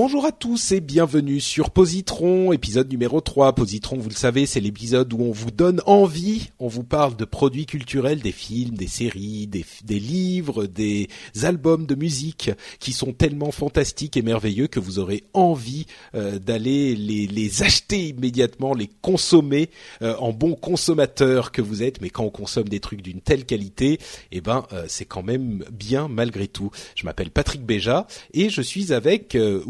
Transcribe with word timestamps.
Bonjour 0.00 0.26
à 0.26 0.30
tous 0.30 0.70
et 0.70 0.80
bienvenue 0.80 1.40
sur 1.40 1.72
Positron, 1.72 2.52
épisode 2.52 2.88
numéro 2.88 3.20
3. 3.20 3.56
Positron, 3.56 3.96
vous 3.96 4.10
le 4.10 4.14
savez, 4.14 4.46
c'est 4.46 4.60
l'épisode 4.60 5.12
où 5.12 5.20
on 5.22 5.32
vous 5.32 5.50
donne 5.50 5.82
envie, 5.86 6.50
on 6.60 6.68
vous 6.68 6.84
parle 6.84 7.16
de 7.16 7.24
produits 7.24 7.66
culturels, 7.66 8.20
des 8.20 8.30
films, 8.30 8.76
des 8.76 8.86
séries, 8.86 9.48
des, 9.48 9.64
des 9.82 9.98
livres, 9.98 10.66
des 10.66 11.08
albums 11.42 11.84
de 11.84 11.96
musique 11.96 12.52
qui 12.78 12.92
sont 12.92 13.12
tellement 13.12 13.50
fantastiques 13.50 14.16
et 14.16 14.22
merveilleux 14.22 14.68
que 14.68 14.78
vous 14.78 15.00
aurez 15.00 15.24
envie 15.32 15.86
euh, 16.14 16.38
d'aller 16.38 16.94
les, 16.94 17.26
les 17.26 17.64
acheter 17.64 18.10
immédiatement, 18.10 18.74
les 18.74 18.90
consommer 19.02 19.68
euh, 20.02 20.14
en 20.20 20.32
bon 20.32 20.54
consommateur 20.54 21.50
que 21.50 21.60
vous 21.60 21.82
êtes. 21.82 22.00
Mais 22.00 22.10
quand 22.10 22.22
on 22.22 22.30
consomme 22.30 22.68
des 22.68 22.78
trucs 22.78 23.02
d'une 23.02 23.20
telle 23.20 23.44
qualité, 23.44 23.98
eh 24.30 24.40
ben 24.40 24.64
euh, 24.72 24.84
c'est 24.86 25.06
quand 25.06 25.24
même 25.24 25.64
bien 25.72 26.06
malgré 26.06 26.46
tout. 26.46 26.70
Je 26.94 27.04
m'appelle 27.04 27.32
Patrick 27.32 27.66
Béja 27.66 28.06
et 28.32 28.48
je 28.48 28.62
suis 28.62 28.92
avec 28.92 29.34
euh, 29.34 29.60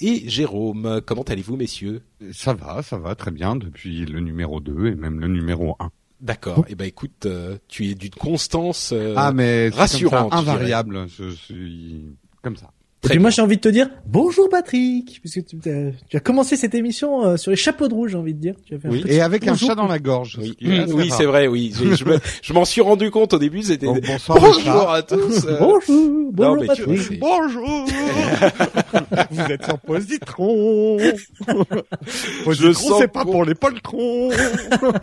Et 0.00 0.28
Jérôme. 0.28 1.00
Comment 1.04 1.22
allez-vous, 1.22 1.56
messieurs? 1.56 2.02
Ça 2.32 2.54
va, 2.54 2.82
ça 2.82 2.98
va 2.98 3.14
très 3.14 3.30
bien 3.30 3.56
depuis 3.56 4.04
le 4.06 4.20
numéro 4.20 4.60
2 4.60 4.86
et 4.86 4.94
même 4.94 5.20
le 5.20 5.28
numéro 5.28 5.76
1. 5.80 5.90
D'accord. 6.20 6.64
Eh 6.68 6.74
ben, 6.74 6.86
écoute, 6.86 7.26
euh, 7.26 7.58
tu 7.68 7.90
es 7.90 7.94
d'une 7.94 8.14
constance 8.14 8.92
euh, 8.92 9.14
ah 9.16 9.32
mais 9.32 9.68
rassurante, 9.68 10.30
comme 10.30 10.44
ça, 10.44 10.52
invariable, 10.52 11.06
je 11.08 11.28
suis 11.30 12.16
comme 12.42 12.56
ça. 12.56 12.70
Et 13.04 13.08
puis 13.08 13.18
moi 13.18 13.30
j'ai 13.30 13.42
envie 13.42 13.56
de 13.56 13.60
te 13.60 13.68
dire 13.68 13.90
bonjour 14.06 14.48
Patrick, 14.48 15.18
puisque 15.20 15.44
tu, 15.44 15.56
as- 15.70 15.90
tu 16.08 16.16
as 16.16 16.20
commencé 16.20 16.56
cette 16.56 16.74
émission 16.74 17.24
euh, 17.24 17.36
sur 17.36 17.50
les 17.50 17.56
chapeaux 17.56 17.86
de 17.88 17.94
rouge, 17.94 18.12
j'ai 18.12 18.16
envie 18.16 18.32
de 18.34 18.40
dire. 18.40 18.54
Tu 18.64 18.74
as 18.74 18.78
fait 18.78 18.88
un 18.88 18.90
Oui. 18.90 19.02
petit 19.02 19.12
Et 19.14 19.20
avec 19.20 19.46
un 19.46 19.54
chat 19.56 19.74
dans 19.74 19.86
la 19.86 19.98
gorge. 19.98 20.38
Oui, 20.40 20.56
ce 20.60 20.92
oui 20.92 21.10
c'est 21.14 21.26
vrai. 21.26 21.46
Oui, 21.46 21.72
je, 21.78 21.94
je 21.94 22.04
me- 22.04 22.18
je 22.42 22.52
m'en 22.54 22.64
suis 22.64 22.80
rendu 22.80 23.10
compte 23.10 23.34
au 23.34 23.38
début. 23.38 23.62
C'était 23.62 23.86
Donc, 23.86 24.00
bonsoir, 24.06 24.38
bonjour 24.40 24.90
à 24.90 25.02
tous. 25.02 25.44
euh, 25.46 25.56
Bonjour, 25.60 26.30
bonjour 26.32 26.56
vois, 26.64 26.66
Patrick. 26.66 27.20
Bonjour 27.20 27.84
Vous 29.30 29.40
êtes 29.52 29.64
sur 29.64 29.78
Positron 29.80 30.98
Je 30.98 32.44
Positron, 32.44 32.72
sens 32.74 32.98
c'est 33.00 33.08
pas 33.08 33.24
pour 33.24 33.44
les 33.44 33.54
poltrons 33.54 34.30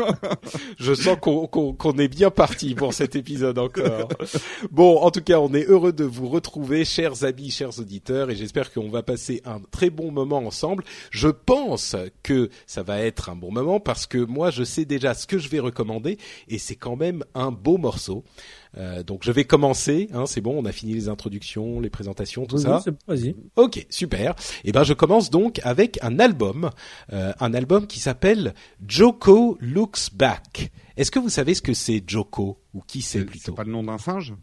Je 0.80 0.94
sens 0.94 1.18
qu'on 1.22 1.46
qu'on- 1.48 1.74
qu'on 1.74 1.94
est 2.00 2.08
bien 2.08 2.30
parti 2.32 2.74
pour 2.74 2.94
cet 2.94 3.16
épisode 3.16 3.60
encore. 3.60 4.10
Bon, 4.72 4.98
en 4.98 5.12
tout 5.12 5.22
cas, 5.22 5.40
on 5.40 5.54
est 5.54 5.66
heureux 5.68 5.94
de 5.94 6.04
vous 6.04 6.28
retrouver, 6.30 6.84
chers 6.86 7.24
amis, 7.24 7.52
chers 7.52 7.70
auditeurs, 7.80 7.91
et 8.30 8.36
j'espère 8.36 8.72
qu'on 8.72 8.90
va 8.90 9.04
passer 9.04 9.42
un 9.46 9.60
très 9.72 9.90
bon 9.90 10.12
moment 10.12 10.38
ensemble. 10.38 10.84
Je 11.12 11.28
pense 11.28 11.96
que 12.24 12.50
ça 12.66 12.84
va 12.84 13.00
être 13.00 13.30
un 13.30 13.36
bon 13.36 13.52
moment 13.52 13.80
parce 13.80 14.08
que 14.08 14.18
moi, 14.18 14.50
je 14.52 14.64
sais 14.64 14.86
déjà 14.86 15.14
ce 15.14 15.28
que 15.28 15.38
je 15.38 15.50
vais 15.50 15.60
recommander, 15.60 16.18
et 16.48 16.58
c'est 16.58 16.76
quand 16.76 16.96
même 16.96 17.24
un 17.34 17.52
beau 17.52 17.78
morceau. 17.78 18.24
Euh, 18.78 19.04
donc, 19.04 19.24
je 19.24 19.32
vais 19.34 19.44
commencer. 19.44 20.08
Hein, 20.14 20.26
c'est 20.26 20.40
bon, 20.40 20.58
on 20.58 20.66
a 20.66 20.72
fini 20.72 20.94
les 20.94 21.10
introductions, 21.10 21.80
les 21.82 21.90
présentations, 21.90 22.46
tout 22.46 22.56
Oui, 22.56 22.62
ça. 22.62 22.82
oui, 22.88 22.94
Vas-y. 23.08 23.36
Ok, 23.58 23.86
super. 23.90 24.34
Et 24.64 24.72
ben 24.72 24.84
je 24.84 24.94
commence 24.94 25.30
donc 25.30 25.60
avec 25.64 26.00
un 26.02 26.20
album, 26.20 26.70
euh, 27.12 27.34
un 27.42 27.54
album 27.54 27.86
qui 27.88 28.00
s'appelle 28.00 28.54
Joko 28.88 29.58
Looks 29.60 30.14
Back. 30.14 30.72
Est-ce 30.96 31.12
que 31.12 31.20
vous 31.20 31.30
savez 31.30 31.54
ce 31.56 31.62
que 31.62 31.74
c'est 31.74 32.02
Joko 32.08 32.60
ou 32.74 32.82
qui 32.82 33.02
c'est 33.02 33.20
C'est 33.20 33.26
plutôt? 33.26 33.46
c'est 33.48 33.56
pas 33.56 33.64
le 33.64 33.72
nom 33.72 33.84
d'un 33.84 33.98
singe? 33.98 34.34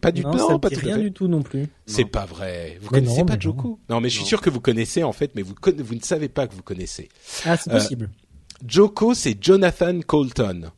Pas 0.00 0.12
du 0.12 0.22
tout. 0.22 0.30
Non, 0.30 0.58
pas 0.58 0.68
dit 0.68 0.76
tout 0.76 0.80
à 0.82 0.84
rien 0.84 0.96
fait. 0.96 1.02
du 1.02 1.12
tout 1.12 1.28
non 1.28 1.42
plus. 1.42 1.66
C'est 1.86 2.04
pas 2.04 2.24
vrai. 2.26 2.78
Vous 2.80 2.88
Mais 2.92 2.98
connaissez 3.00 3.20
non, 3.20 3.26
pas 3.26 3.38
Joko? 3.38 3.78
Non. 3.88 4.00
mais 4.00 4.08
je 4.08 4.16
suis 4.16 4.24
sûr 4.24 4.40
que 4.40 4.50
vous 4.50 4.60
connaissez 4.60 5.02
en 5.02 5.12
fait, 5.12 5.32
mais 5.34 5.42
vous 5.42 5.54
conna- 5.54 5.82
vous 5.82 5.94
ne 5.94 6.00
savez 6.00 6.28
pas 6.28 6.46
que 6.46 6.54
vous 6.54 6.62
connaissez. 6.62 7.08
Ah, 7.44 7.56
c'est 7.56 7.70
Euh, 7.70 7.74
possible. 7.74 8.10
Joko, 8.66 9.14
c'est 9.14 9.36
Jonathan 9.42 10.00
Colton. 10.06 10.70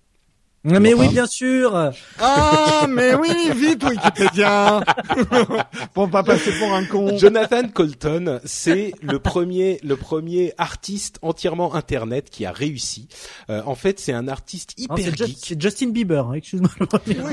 Mais 0.64 0.94
oui, 0.94 1.08
bien 1.08 1.26
sûr. 1.26 1.90
Ah, 2.20 2.86
mais 2.88 3.14
oui, 3.14 3.28
vite 3.54 3.82
Wikipédia 3.84 4.80
Pour 5.94 6.08
pas 6.08 6.22
passer 6.22 6.52
pour 6.58 6.72
un 6.72 6.84
con 6.84 7.16
Jonathan 7.18 7.66
Colton, 7.68 8.40
c'est 8.44 8.92
le 9.02 9.18
premier, 9.18 9.80
le 9.82 9.96
premier 9.96 10.52
artiste 10.58 11.18
entièrement 11.22 11.74
internet 11.74 12.30
qui 12.30 12.46
a 12.46 12.52
réussi. 12.52 13.08
Euh, 13.50 13.62
en 13.66 13.74
fait, 13.74 13.98
c'est 13.98 14.12
un 14.12 14.28
artiste 14.28 14.74
hyper 14.78 14.98
geek. 15.16 15.36
c'est 15.42 15.60
Justin 15.60 15.88
Bieber, 15.90 16.26
hein, 16.28 16.34
excuse-moi. 16.34 16.70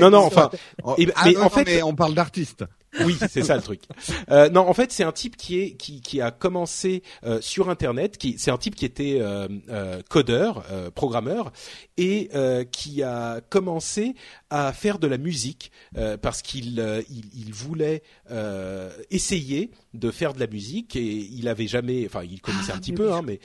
Non, 0.00 0.10
non, 0.10 0.18
enfin, 0.26 0.50
Oh, 0.82 0.94
Et- 0.98 1.06
ah, 1.14 1.22
mais 1.26 1.32
non, 1.34 1.40
en 1.40 1.42
non, 1.44 1.48
fait- 1.50 1.64
mais 1.66 1.82
on 1.82 1.94
parle 1.94 2.14
d'artiste. 2.14 2.64
Oui, 3.04 3.16
c'est 3.28 3.42
ça 3.42 3.56
le 3.56 3.62
truc. 3.62 3.82
Euh, 4.30 4.48
non, 4.50 4.62
en 4.68 4.74
fait, 4.74 4.90
c'est 4.90 5.04
un 5.04 5.12
type 5.12 5.36
qui 5.36 5.60
est 5.60 5.72
qui, 5.76 6.00
qui 6.00 6.20
a 6.20 6.30
commencé 6.32 7.02
euh, 7.24 7.40
sur 7.40 7.70
Internet. 7.70 8.18
Qui 8.18 8.36
c'est 8.38 8.50
un 8.50 8.58
type 8.58 8.74
qui 8.74 8.84
était 8.84 9.18
euh, 9.20 9.46
euh, 9.68 10.02
codeur, 10.08 10.64
euh, 10.72 10.90
programmeur, 10.90 11.52
et 11.96 12.30
euh, 12.34 12.64
qui 12.64 13.02
a 13.02 13.40
commencé 13.48 14.14
à 14.50 14.72
faire 14.72 14.98
de 14.98 15.06
la 15.06 15.18
musique 15.18 15.70
euh, 15.96 16.16
parce 16.16 16.42
qu'il 16.42 16.80
euh, 16.80 17.02
il, 17.10 17.26
il 17.34 17.52
voulait 17.54 18.02
euh, 18.30 18.90
essayer 19.10 19.70
de 19.94 20.10
faire 20.10 20.34
de 20.34 20.40
la 20.40 20.46
musique 20.48 20.96
et 20.96 21.02
il 21.02 21.48
avait 21.48 21.68
jamais, 21.68 22.04
enfin, 22.06 22.24
il 22.24 22.40
connaissait 22.40 22.72
Ah, 22.72 22.76
un 22.76 22.78
petit 22.78 22.90
mais 22.92 22.96
peu, 22.96 23.12
hein, 23.12 23.22
mais 23.24 23.38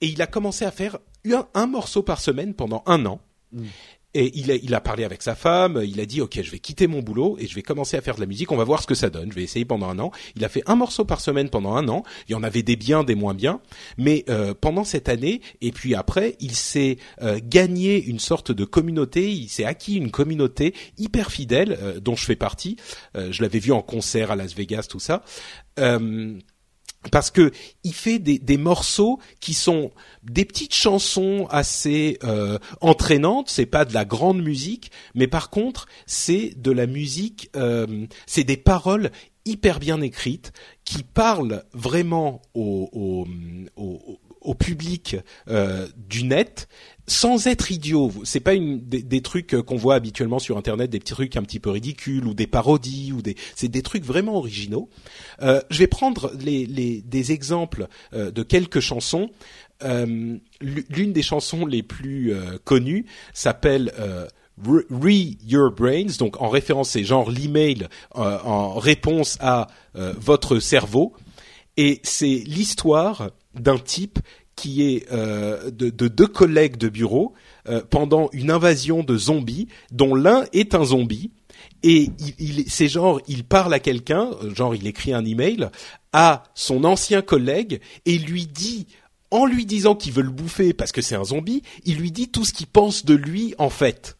et 0.00 0.06
il 0.06 0.20
a 0.22 0.26
commencé 0.26 0.64
à 0.64 0.70
faire 0.70 0.98
un, 1.24 1.46
un 1.54 1.66
morceau 1.66 2.02
par 2.02 2.20
semaine 2.20 2.54
pendant 2.54 2.82
un 2.86 3.04
an. 3.06 3.20
Mm. 3.52 3.64
Et 4.20 4.36
il 4.36 4.50
a, 4.50 4.56
il 4.56 4.74
a 4.74 4.80
parlé 4.80 5.04
avec 5.04 5.22
sa 5.22 5.36
femme, 5.36 5.80
il 5.84 6.00
a 6.00 6.06
dit 6.06 6.20
ok 6.20 6.40
je 6.42 6.50
vais 6.50 6.58
quitter 6.58 6.88
mon 6.88 7.02
boulot 7.02 7.36
et 7.38 7.46
je 7.46 7.54
vais 7.54 7.62
commencer 7.62 7.96
à 7.96 8.00
faire 8.00 8.16
de 8.16 8.20
la 8.20 8.26
musique, 8.26 8.50
on 8.50 8.56
va 8.56 8.64
voir 8.64 8.82
ce 8.82 8.88
que 8.88 8.96
ça 8.96 9.10
donne, 9.10 9.30
je 9.30 9.36
vais 9.36 9.44
essayer 9.44 9.64
pendant 9.64 9.88
un 9.88 9.98
an. 10.00 10.10
Il 10.34 10.44
a 10.44 10.48
fait 10.48 10.62
un 10.66 10.74
morceau 10.74 11.04
par 11.04 11.20
semaine 11.20 11.50
pendant 11.50 11.76
un 11.76 11.86
an, 11.88 12.02
il 12.28 12.32
y 12.32 12.34
en 12.34 12.42
avait 12.42 12.64
des 12.64 12.74
biens, 12.76 13.04
des 13.04 13.14
moins 13.14 13.34
bien, 13.34 13.60
mais 13.96 14.24
euh, 14.28 14.54
pendant 14.60 14.82
cette 14.82 15.08
année 15.08 15.40
et 15.60 15.70
puis 15.70 15.94
après 15.94 16.36
il 16.40 16.56
s'est 16.56 16.98
euh, 17.22 17.38
gagné 17.42 18.02
une 18.02 18.18
sorte 18.18 18.50
de 18.50 18.64
communauté, 18.64 19.30
il 19.30 19.48
s'est 19.48 19.64
acquis 19.64 19.94
une 19.94 20.10
communauté 20.10 20.74
hyper 20.98 21.30
fidèle 21.30 21.78
euh, 21.80 22.00
dont 22.00 22.16
je 22.16 22.24
fais 22.24 22.36
partie, 22.36 22.76
Euh, 23.16 23.32
je 23.32 23.42
l'avais 23.42 23.58
vu 23.58 23.72
en 23.72 23.82
concert 23.82 24.30
à 24.30 24.36
Las 24.36 24.54
Vegas, 24.54 24.86
tout 24.88 25.00
ça. 25.00 25.22
Euh, 25.78 26.38
parce 27.10 27.30
que 27.30 27.52
il 27.84 27.94
fait 27.94 28.18
des, 28.18 28.38
des 28.38 28.56
morceaux 28.58 29.18
qui 29.40 29.54
sont 29.54 29.92
des 30.22 30.44
petites 30.44 30.74
chansons 30.74 31.46
assez 31.50 32.18
euh, 32.24 32.58
entraînantes. 32.80 33.48
C'est 33.50 33.66
pas 33.66 33.84
de 33.84 33.94
la 33.94 34.04
grande 34.04 34.42
musique, 34.42 34.90
mais 35.14 35.26
par 35.28 35.50
contre 35.50 35.86
c'est 36.06 36.54
de 36.56 36.70
la 36.72 36.86
musique. 36.86 37.50
euh, 37.56 38.06
c'est 38.26 38.44
des 38.44 38.56
paroles 38.56 39.10
hyper 39.44 39.78
bien 39.80 40.00
écrites 40.00 40.52
qui 40.84 41.02
parlent 41.02 41.64
vraiment 41.72 42.42
au, 42.54 42.90
au, 42.92 43.26
au, 43.82 44.18
au 44.40 44.54
public 44.54 45.16
euh, 45.48 45.88
du 45.96 46.24
net 46.24 46.68
sans 47.08 47.46
être 47.48 47.72
idiot. 47.72 48.12
C'est 48.22 48.40
pas 48.40 48.54
une, 48.54 48.80
des, 48.80 49.20
trucs 49.22 49.54
euh, 49.54 49.62
qu'on 49.62 49.76
voit 49.76 49.96
habituellement 49.96 50.38
sur 50.38 50.56
Internet, 50.56 50.90
des 50.90 51.00
petits 51.00 51.14
trucs 51.14 51.36
un 51.36 51.42
petit 51.42 51.58
peu 51.58 51.70
ridicules 51.70 52.26
ou 52.26 52.34
des 52.34 52.46
parodies 52.46 53.12
ou 53.12 53.22
des. 53.22 53.34
C'est 53.56 53.68
des 53.68 53.82
trucs 53.82 54.04
vraiment 54.04 54.36
originaux. 54.36 54.88
Euh, 55.42 55.60
je 55.70 55.78
vais 55.78 55.86
prendre 55.86 56.32
les, 56.38 56.66
les, 56.66 57.02
des 57.02 57.32
exemples 57.32 57.88
euh, 58.12 58.30
de 58.30 58.42
quelques 58.42 58.80
chansons. 58.80 59.30
Euh, 59.84 60.36
L'une 60.60 61.12
des 61.12 61.22
chansons 61.22 61.64
les 61.64 61.82
plus 61.82 62.32
euh, 62.32 62.58
connues 62.64 63.06
s'appelle 63.32 63.92
euh, 63.98 64.26
Re 64.60 65.36
Your 65.46 65.70
Brains, 65.70 66.16
donc 66.18 66.42
en 66.42 66.48
référence, 66.48 66.90
c'est 66.90 67.04
genre 67.04 67.30
l'email 67.30 67.86
en 68.12 68.74
réponse 68.74 69.38
à 69.40 69.68
votre 69.94 70.58
cerveau, 70.58 71.14
et 71.76 72.00
c'est 72.02 72.42
l'histoire 72.44 73.30
d'un 73.54 73.78
type 73.78 74.18
qui 74.58 74.82
est 74.82 75.06
euh, 75.12 75.70
de, 75.70 75.88
de 75.88 76.08
deux 76.08 76.26
collègues 76.26 76.76
de 76.78 76.88
bureau 76.88 77.32
euh, 77.68 77.80
pendant 77.88 78.28
une 78.32 78.50
invasion 78.50 79.04
de 79.04 79.16
zombies, 79.16 79.68
dont 79.92 80.16
l'un 80.16 80.46
est 80.52 80.74
un 80.74 80.84
zombie. 80.84 81.30
Et 81.84 82.10
il, 82.18 82.34
il 82.40 82.70
c'est 82.70 82.88
genre, 82.88 83.20
il 83.28 83.44
parle 83.44 83.72
à 83.72 83.78
quelqu'un, 83.78 84.30
euh, 84.42 84.52
genre 84.52 84.74
il 84.74 84.86
écrit 84.88 85.12
un 85.12 85.24
email 85.24 85.68
à 86.12 86.42
son 86.54 86.82
ancien 86.82 87.22
collègue 87.22 87.80
et 88.04 88.18
lui 88.18 88.46
dit 88.46 88.88
en 89.30 89.46
lui 89.46 89.64
disant 89.64 89.94
qu'il 89.94 90.12
veut 90.12 90.22
le 90.22 90.30
bouffer 90.30 90.72
parce 90.72 90.90
que 90.90 91.02
c'est 91.02 91.14
un 91.14 91.24
zombie, 91.24 91.62
il 91.84 91.98
lui 91.98 92.10
dit 92.10 92.28
tout 92.28 92.44
ce 92.44 92.52
qu'il 92.52 92.66
pense 92.66 93.04
de 93.04 93.14
lui 93.14 93.54
en 93.58 93.70
fait. 93.70 94.17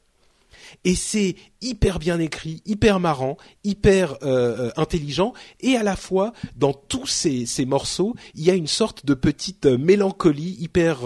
Et 0.84 0.94
c'est 0.94 1.36
hyper 1.60 1.98
bien 1.98 2.20
écrit, 2.20 2.62
hyper 2.64 3.00
marrant, 3.00 3.36
hyper 3.64 4.12
euh, 4.22 4.68
euh, 4.68 4.70
intelligent, 4.76 5.32
et 5.60 5.76
à 5.76 5.82
la 5.82 5.96
fois 5.96 6.32
dans 6.56 6.72
tous 6.72 7.06
ces, 7.06 7.46
ces, 7.46 7.66
morceaux, 7.66 8.14
il 8.34 8.44
y 8.44 8.50
a 8.50 8.54
une 8.54 8.68
sorte 8.68 9.04
de 9.04 9.14
petite 9.14 9.66
euh, 9.66 9.76
mélancolie 9.76 10.56
hyper 10.60 10.98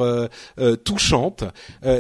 touchante 0.84 1.44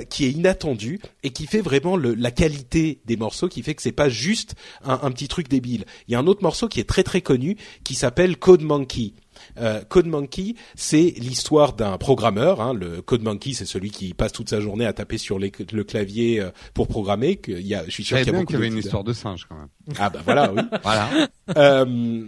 qui 0.08 0.24
est 0.24 0.30
inattendue 0.30 1.00
et 1.22 1.30
qui 1.30 1.46
fait 1.46 1.60
vraiment 1.60 1.96
la 1.96 2.30
qualité 2.30 3.00
des 3.04 3.16
morceaux, 3.16 3.48
qui 3.48 3.62
fait 3.62 3.74
que 3.74 3.82
c'est 3.82 3.92
pas 3.92 4.08
juste 4.08 4.54
un 4.84 5.10
petit 5.10 5.28
truc 5.28 5.48
débile. 5.48 5.84
Il 6.08 6.12
y 6.12 6.14
a 6.14 6.18
un 6.18 6.26
autre 6.26 6.42
morceau 6.42 6.68
qui 6.68 6.80
est 6.80 6.88
très 6.88 7.02
très 7.02 7.20
connu 7.20 7.56
qui 7.84 7.94
s'appelle 7.94 8.36
Code 8.36 8.62
Monkey 8.62 9.14
euh, 9.58 9.82
Code 9.88 10.06
Monkey, 10.06 10.54
c'est 10.74 11.14
l'histoire 11.18 11.74
d'un 11.74 11.98
programmeur. 11.98 12.60
Hein. 12.60 12.74
Le 12.74 13.02
Code 13.02 13.22
Monkey, 13.22 13.52
c'est 13.52 13.66
celui 13.66 13.90
qui 13.90 14.14
passe 14.14 14.32
toute 14.32 14.48
sa 14.48 14.60
journée 14.60 14.86
à 14.86 14.92
taper 14.92 15.18
sur 15.18 15.38
le 15.38 15.82
clavier 15.82 16.40
euh, 16.40 16.50
pour 16.74 16.88
programmer. 16.88 17.36
Que 17.36 17.52
y 17.52 17.74
a, 17.74 17.84
je 17.84 17.90
suis 17.90 18.04
sûr 18.04 18.18
qu'il 18.18 18.26
y 18.26 18.30
a 18.30 18.38
beaucoup. 18.38 18.52
y 18.52 18.56
avait 18.56 18.68
une 18.68 18.78
histoire 18.78 19.04
de 19.04 19.12
singe 19.12 19.46
quand 19.48 19.56
même. 19.56 19.68
Ah 19.98 20.10
bah 20.10 20.20
voilà, 20.24 20.52
oui. 20.52 20.62
voilà. 20.82 21.28
Euh, 21.56 22.24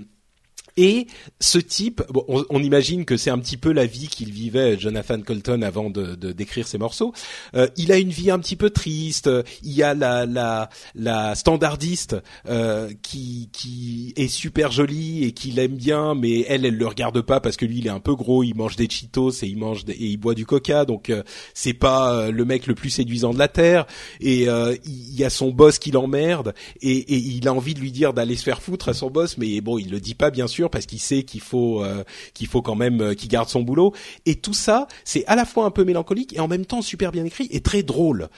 et 0.76 1.06
ce 1.40 1.58
type, 1.58 2.02
bon, 2.10 2.24
on, 2.50 2.62
imagine 2.62 3.04
que 3.04 3.16
c'est 3.16 3.30
un 3.30 3.38
petit 3.38 3.56
peu 3.56 3.72
la 3.72 3.86
vie 3.86 4.08
qu'il 4.08 4.32
vivait, 4.32 4.78
Jonathan 4.78 5.20
Colton, 5.20 5.62
avant 5.62 5.90
de, 5.90 6.14
de 6.14 6.32
d'écrire 6.32 6.66
ses 6.66 6.78
morceaux. 6.78 7.12
Euh, 7.54 7.68
il 7.76 7.92
a 7.92 7.98
une 7.98 8.10
vie 8.10 8.30
un 8.30 8.38
petit 8.38 8.56
peu 8.56 8.70
triste. 8.70 9.30
Il 9.62 9.72
y 9.72 9.82
a 9.82 9.94
la 9.94 10.26
la, 10.26 10.68
la 10.94 11.34
standardiste 11.34 12.16
euh, 12.48 12.90
qui 13.02 13.50
qui 13.52 14.12
est 14.16 14.28
super 14.28 14.72
jolie 14.72 15.24
et 15.24 15.32
qui 15.32 15.52
l'aime 15.52 15.76
bien, 15.76 16.14
mais 16.14 16.44
elle, 16.48 16.64
elle 16.66 16.76
le 16.76 16.86
regarde 16.86 17.20
pas 17.20 17.40
parce 17.40 17.56
que 17.56 17.66
lui, 17.66 17.78
il 17.78 17.86
est 17.86 17.90
un 17.90 18.00
peu 18.00 18.14
gros. 18.14 18.42
Il 18.42 18.54
mange 18.56 18.76
des 18.76 18.88
Cheetos 18.88 19.42
et 19.42 19.46
il 19.46 19.58
mange 19.58 19.82
et 19.88 20.06
il 20.06 20.16
boit 20.16 20.34
du 20.34 20.46
Coca, 20.46 20.84
donc 20.84 21.10
euh, 21.10 21.22
c'est 21.54 21.74
pas 21.74 22.14
euh, 22.14 22.30
le 22.30 22.44
mec 22.44 22.66
le 22.66 22.74
plus 22.74 22.90
séduisant 22.90 23.32
de 23.32 23.38
la 23.38 23.48
terre. 23.48 23.86
Et 24.20 24.48
euh, 24.48 24.74
il 24.84 25.14
y 25.14 25.24
a 25.24 25.30
son 25.30 25.50
boss 25.50 25.78
qui 25.78 25.90
l'emmerde 25.92 26.54
et, 26.80 26.96
et 26.96 27.16
il 27.16 27.46
a 27.46 27.54
envie 27.54 27.74
de 27.74 27.80
lui 27.80 27.92
dire 27.92 28.12
d'aller 28.12 28.36
se 28.36 28.42
faire 28.42 28.60
foutre 28.60 28.88
à 28.88 28.94
son 28.94 29.10
boss, 29.10 29.38
mais 29.38 29.60
bon, 29.60 29.78
il 29.78 29.90
le 29.90 30.00
dit 30.00 30.14
pas 30.14 30.30
bien 30.30 30.48
sûr 30.48 30.63
parce 30.70 30.86
qu'il 30.86 31.00
sait 31.00 31.22
qu'il 31.22 31.40
faut 31.40 31.82
euh, 31.82 32.04
quand 32.64 32.74
même 32.74 33.00
euh, 33.00 33.14
qu'il 33.14 33.28
garde 33.28 33.48
son 33.48 33.62
boulot. 33.62 33.92
Et 34.26 34.36
tout 34.36 34.54
ça, 34.54 34.86
c'est 35.04 35.24
à 35.26 35.36
la 35.36 35.44
fois 35.44 35.64
un 35.64 35.70
peu 35.70 35.84
mélancolique 35.84 36.34
et 36.34 36.40
en 36.40 36.48
même 36.48 36.66
temps 36.66 36.82
super 36.82 37.12
bien 37.12 37.24
écrit 37.24 37.48
et 37.50 37.60
très 37.60 37.82
drôle. 37.82 38.28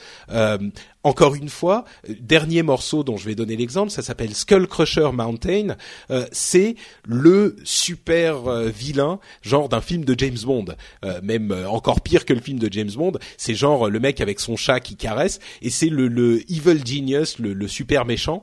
Euh, 1.06 1.16
encore 1.16 1.34
une 1.34 1.48
fois, 1.48 1.84
dernier 2.20 2.62
morceau 2.62 3.02
dont 3.02 3.16
je 3.16 3.24
vais 3.26 3.34
donner 3.34 3.56
l'exemple, 3.56 3.90
ça 3.90 4.02
s'appelle 4.02 4.34
Skull 4.34 4.66
Crusher 4.66 5.10
Mountain. 5.12 5.76
Euh, 6.10 6.26
c'est 6.32 6.76
le 7.06 7.56
super 7.64 8.48
euh, 8.48 8.68
vilain, 8.68 9.18
genre 9.40 9.68
d'un 9.68 9.80
film 9.80 10.04
de 10.04 10.14
James 10.18 10.36
Bond, 10.44 10.66
euh, 11.04 11.20
même 11.22 11.54
encore 11.68 12.00
pire 12.00 12.24
que 12.24 12.32
le 12.32 12.40
film 12.40 12.58
de 12.58 12.70
James 12.72 12.90
Bond. 12.94 13.12
C'est 13.38 13.54
genre 13.54 13.88
le 13.88 14.00
mec 14.00 14.20
avec 14.20 14.40
son 14.40 14.56
chat 14.56 14.80
qui 14.80 14.96
caresse, 14.96 15.40
et 15.62 15.70
c'est 15.70 15.88
le, 15.88 16.08
le, 16.08 16.40
evil 16.50 16.84
genius, 16.84 17.38
le, 17.38 17.54
le 17.54 17.68
super 17.68 18.04
méchant, 18.04 18.42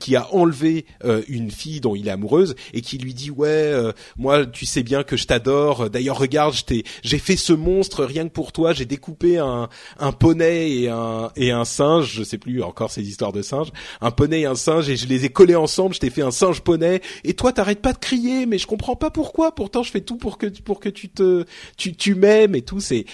qui 0.00 0.16
a 0.16 0.34
enlevé 0.34 0.84
une 1.28 1.50
fille 1.50 1.80
dont 1.80 1.94
il 1.94 2.08
est 2.08 2.10
amoureuse 2.10 2.56
et 2.72 2.80
qui 2.80 2.98
lui 2.98 3.14
dit 3.14 3.30
ouais, 3.30 3.72
moi 4.16 4.46
tu 4.46 4.66
sais 4.66 4.82
bien 4.82 5.04
que 5.04 5.16
je 5.16 5.26
t'adore. 5.26 5.90
D'ailleurs 5.90 6.18
regarde, 6.18 6.54
j'ai 7.02 7.18
fait 7.18 7.36
ce 7.36 7.52
monstre 7.52 8.04
rien 8.04 8.24
que 8.24 8.32
pour 8.32 8.50
toi. 8.52 8.72
J'ai 8.72 8.84
découpé 8.84 9.38
un, 9.38 9.68
un 10.00 10.12
poney 10.12 10.72
et 10.72 10.88
un 10.88 11.30
et 11.36 11.52
un 11.52 11.63
singe, 11.64 12.12
je 12.12 12.22
sais 12.22 12.38
plus 12.38 12.62
encore 12.62 12.90
ces 12.90 13.02
histoires 13.02 13.32
de 13.32 13.42
singes, 13.42 13.72
un 14.00 14.10
poney 14.10 14.40
et 14.40 14.46
un 14.46 14.54
singe 14.54 14.88
et 14.88 14.96
je 14.96 15.06
les 15.06 15.24
ai 15.24 15.30
collés 15.30 15.56
ensemble, 15.56 15.94
je 15.94 16.00
t'ai 16.00 16.10
fait 16.10 16.22
un 16.22 16.30
singe 16.30 16.60
poney 16.60 17.00
et 17.24 17.34
toi 17.34 17.52
t'arrêtes 17.52 17.82
pas 17.82 17.92
de 17.92 17.98
crier 17.98 18.46
mais 18.46 18.58
je 18.58 18.66
comprends 18.66 18.96
pas 18.96 19.10
pourquoi, 19.10 19.54
pourtant 19.54 19.82
je 19.82 19.90
fais 19.90 20.00
tout 20.00 20.16
pour 20.16 20.38
que 20.38 20.46
pour 20.46 20.80
que 20.80 20.88
tu 20.88 21.08
te 21.08 21.44
tu 21.76 21.94
tu 21.94 22.14
m'aimes 22.14 22.54
et 22.54 22.62
tout, 22.62 22.80
c'est 22.80 23.06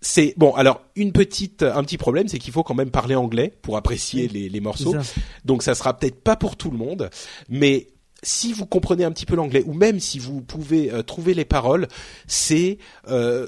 c'est 0.00 0.34
bon. 0.36 0.54
Alors 0.54 0.82
une 0.96 1.12
petite, 1.12 1.62
un 1.62 1.82
petit 1.82 1.98
problème, 1.98 2.28
c'est 2.28 2.38
qu'il 2.38 2.52
faut 2.52 2.62
quand 2.62 2.74
même 2.74 2.90
parler 2.90 3.14
anglais 3.14 3.52
pour 3.62 3.76
apprécier 3.76 4.28
les, 4.28 4.48
les 4.48 4.60
morceaux. 4.60 4.94
Donc 5.44 5.62
ça 5.62 5.74
sera 5.74 5.96
peut-être 5.96 6.22
pas 6.22 6.36
pour 6.36 6.56
tout 6.56 6.70
le 6.70 6.78
monde, 6.78 7.10
mais 7.48 7.88
si 8.22 8.52
vous 8.52 8.66
comprenez 8.66 9.04
un 9.04 9.12
petit 9.12 9.26
peu 9.26 9.36
l'anglais, 9.36 9.62
ou 9.66 9.74
même 9.74 10.00
si 10.00 10.18
vous 10.18 10.40
pouvez 10.40 10.92
euh, 10.92 11.02
trouver 11.02 11.34
les 11.34 11.44
paroles, 11.44 11.88
c'est 12.26 12.78
euh, 13.08 13.46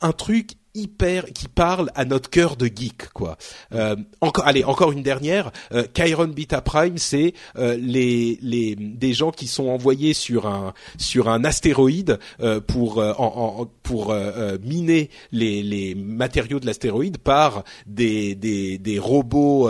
un 0.00 0.12
truc 0.12 0.52
hyper 0.74 1.26
qui 1.32 1.48
parle 1.48 1.90
à 1.94 2.04
notre 2.04 2.30
cœur 2.30 2.56
de 2.56 2.66
geek 2.66 3.10
quoi. 3.12 3.36
Euh, 3.74 3.96
encore 4.20 4.46
allez 4.46 4.64
encore 4.64 4.92
une 4.92 5.02
dernière. 5.02 5.52
Euh, 5.72 5.84
Chiron 5.94 6.28
Beta 6.28 6.62
Prime 6.62 6.96
c'est 6.96 7.34
euh, 7.56 7.76
les 7.78 8.38
les 8.40 8.74
des 8.76 9.12
gens 9.12 9.32
qui 9.32 9.48
sont 9.48 9.68
envoyés 9.68 10.14
sur 10.14 10.46
un 10.46 10.72
sur 10.96 11.28
un 11.28 11.44
astéroïde 11.44 12.18
euh, 12.40 12.60
pour 12.60 13.00
euh, 13.00 13.12
en, 13.18 13.66
pour 13.82 14.12
euh, 14.12 14.56
miner 14.62 15.10
les 15.30 15.62
les 15.62 15.94
matériaux 15.94 16.58
de 16.58 16.66
l'astéroïde 16.66 17.18
par 17.18 17.64
des 17.86 18.34
des 18.34 18.78
des 18.78 18.98
robots 18.98 19.68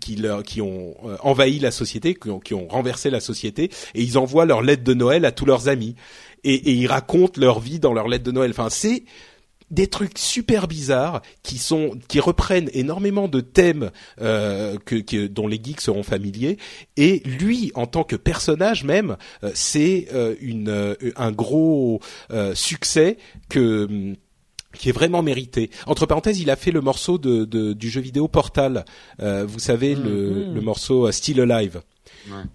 qui 0.00 0.16
leur 0.16 0.42
qui 0.42 0.60
ont 0.60 0.94
envahi 1.22 1.58
la 1.60 1.70
société 1.70 2.14
qui 2.14 2.30
ont, 2.30 2.40
qui 2.40 2.54
ont 2.54 2.68
renversé 2.68 3.08
la 3.10 3.20
société 3.20 3.70
et 3.94 4.02
ils 4.02 4.18
envoient 4.18 4.44
leur 4.44 4.62
lettre 4.62 4.84
de 4.84 4.94
Noël 4.94 5.24
à 5.24 5.32
tous 5.32 5.46
leurs 5.46 5.68
amis 5.68 5.94
et, 6.44 6.54
et 6.54 6.72
ils 6.72 6.86
racontent 6.86 7.40
leur 7.40 7.60
vie 7.60 7.78
dans 7.78 7.92
leur 7.92 8.08
lettre 8.08 8.24
de 8.24 8.32
Noël. 8.32 8.50
Enfin 8.50 8.68
c'est 8.70 9.04
des 9.72 9.86
trucs 9.88 10.18
super 10.18 10.68
bizarres 10.68 11.22
qui 11.42 11.58
sont 11.58 11.98
qui 12.06 12.20
reprennent 12.20 12.70
énormément 12.74 13.26
de 13.26 13.40
thèmes 13.40 13.90
euh, 14.20 14.76
que, 14.84 15.26
dont 15.26 15.48
les 15.48 15.60
geeks 15.60 15.80
seront 15.80 16.02
familiers 16.02 16.58
et 16.96 17.22
lui 17.24 17.72
en 17.74 17.86
tant 17.86 18.04
que 18.04 18.14
personnage 18.14 18.84
même 18.84 19.16
euh, 19.42 19.50
c'est 19.54 20.08
euh, 20.12 20.36
une 20.40 20.96
un 21.16 21.32
gros 21.32 22.00
succès 22.54 23.16
que 23.48 23.86
hum, 23.86 24.16
qui 24.74 24.88
est 24.88 24.92
vraiment 24.92 25.20
mérité. 25.20 25.70
Entre 25.86 26.06
parenthèses, 26.06 26.40
il 26.40 26.48
a 26.48 26.56
fait 26.56 26.70
le 26.70 26.80
morceau 26.80 27.18
de, 27.18 27.44
du 27.74 27.90
jeu 27.90 28.00
vidéo 28.00 28.26
Portal. 28.26 28.86
vous 29.18 29.58
savez 29.58 29.94
le, 29.94 30.00
mm-hmm. 30.00 30.54
le, 30.54 30.60
morceau 30.62 31.12
Still 31.12 31.40
Alive. 31.42 31.82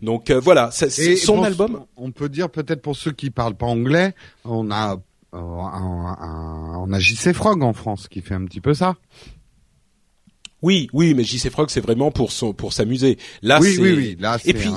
Donc 0.02 0.32
voilà, 0.32 0.72
c'est 0.72 1.16
son 1.16 1.44
album. 1.44 1.86
On 1.96 2.12
peut 2.12 2.28
dire 2.28 2.50
peut-être 2.50 2.82
pour 2.82 2.96
ceux 2.96 3.12
qui 3.12 3.30
parlent 3.30 3.56
pas 3.56 3.68
anglais, 3.68 4.16
on 4.46 4.72
a 4.72 4.98
on 5.34 6.92
a 6.94 7.00
JC 7.00 7.34
Frog 7.34 7.64
en 7.64 7.74
France 7.74 8.08
qui 8.08 8.22
fait 8.22 8.34
un 8.34 8.46
petit 8.46 8.62
peu 8.62 8.74
ça. 8.74 8.96
Oui, 10.64 10.90
oui, 10.92 11.14
mais 11.14 11.24
JC 11.24 11.50
Frog 11.50 11.70
c'est 11.70 11.82
vraiment 11.82 12.12
pour 12.12 12.32
son, 12.32 12.54
pour 12.54 12.74
s'amuser. 12.74 13.18
Là, 13.42 13.60
oui, 13.62 13.78
oui, 13.80 13.94
oui, 13.94 14.18
là, 14.20 14.38
et 14.44 14.54
puis 14.54 14.70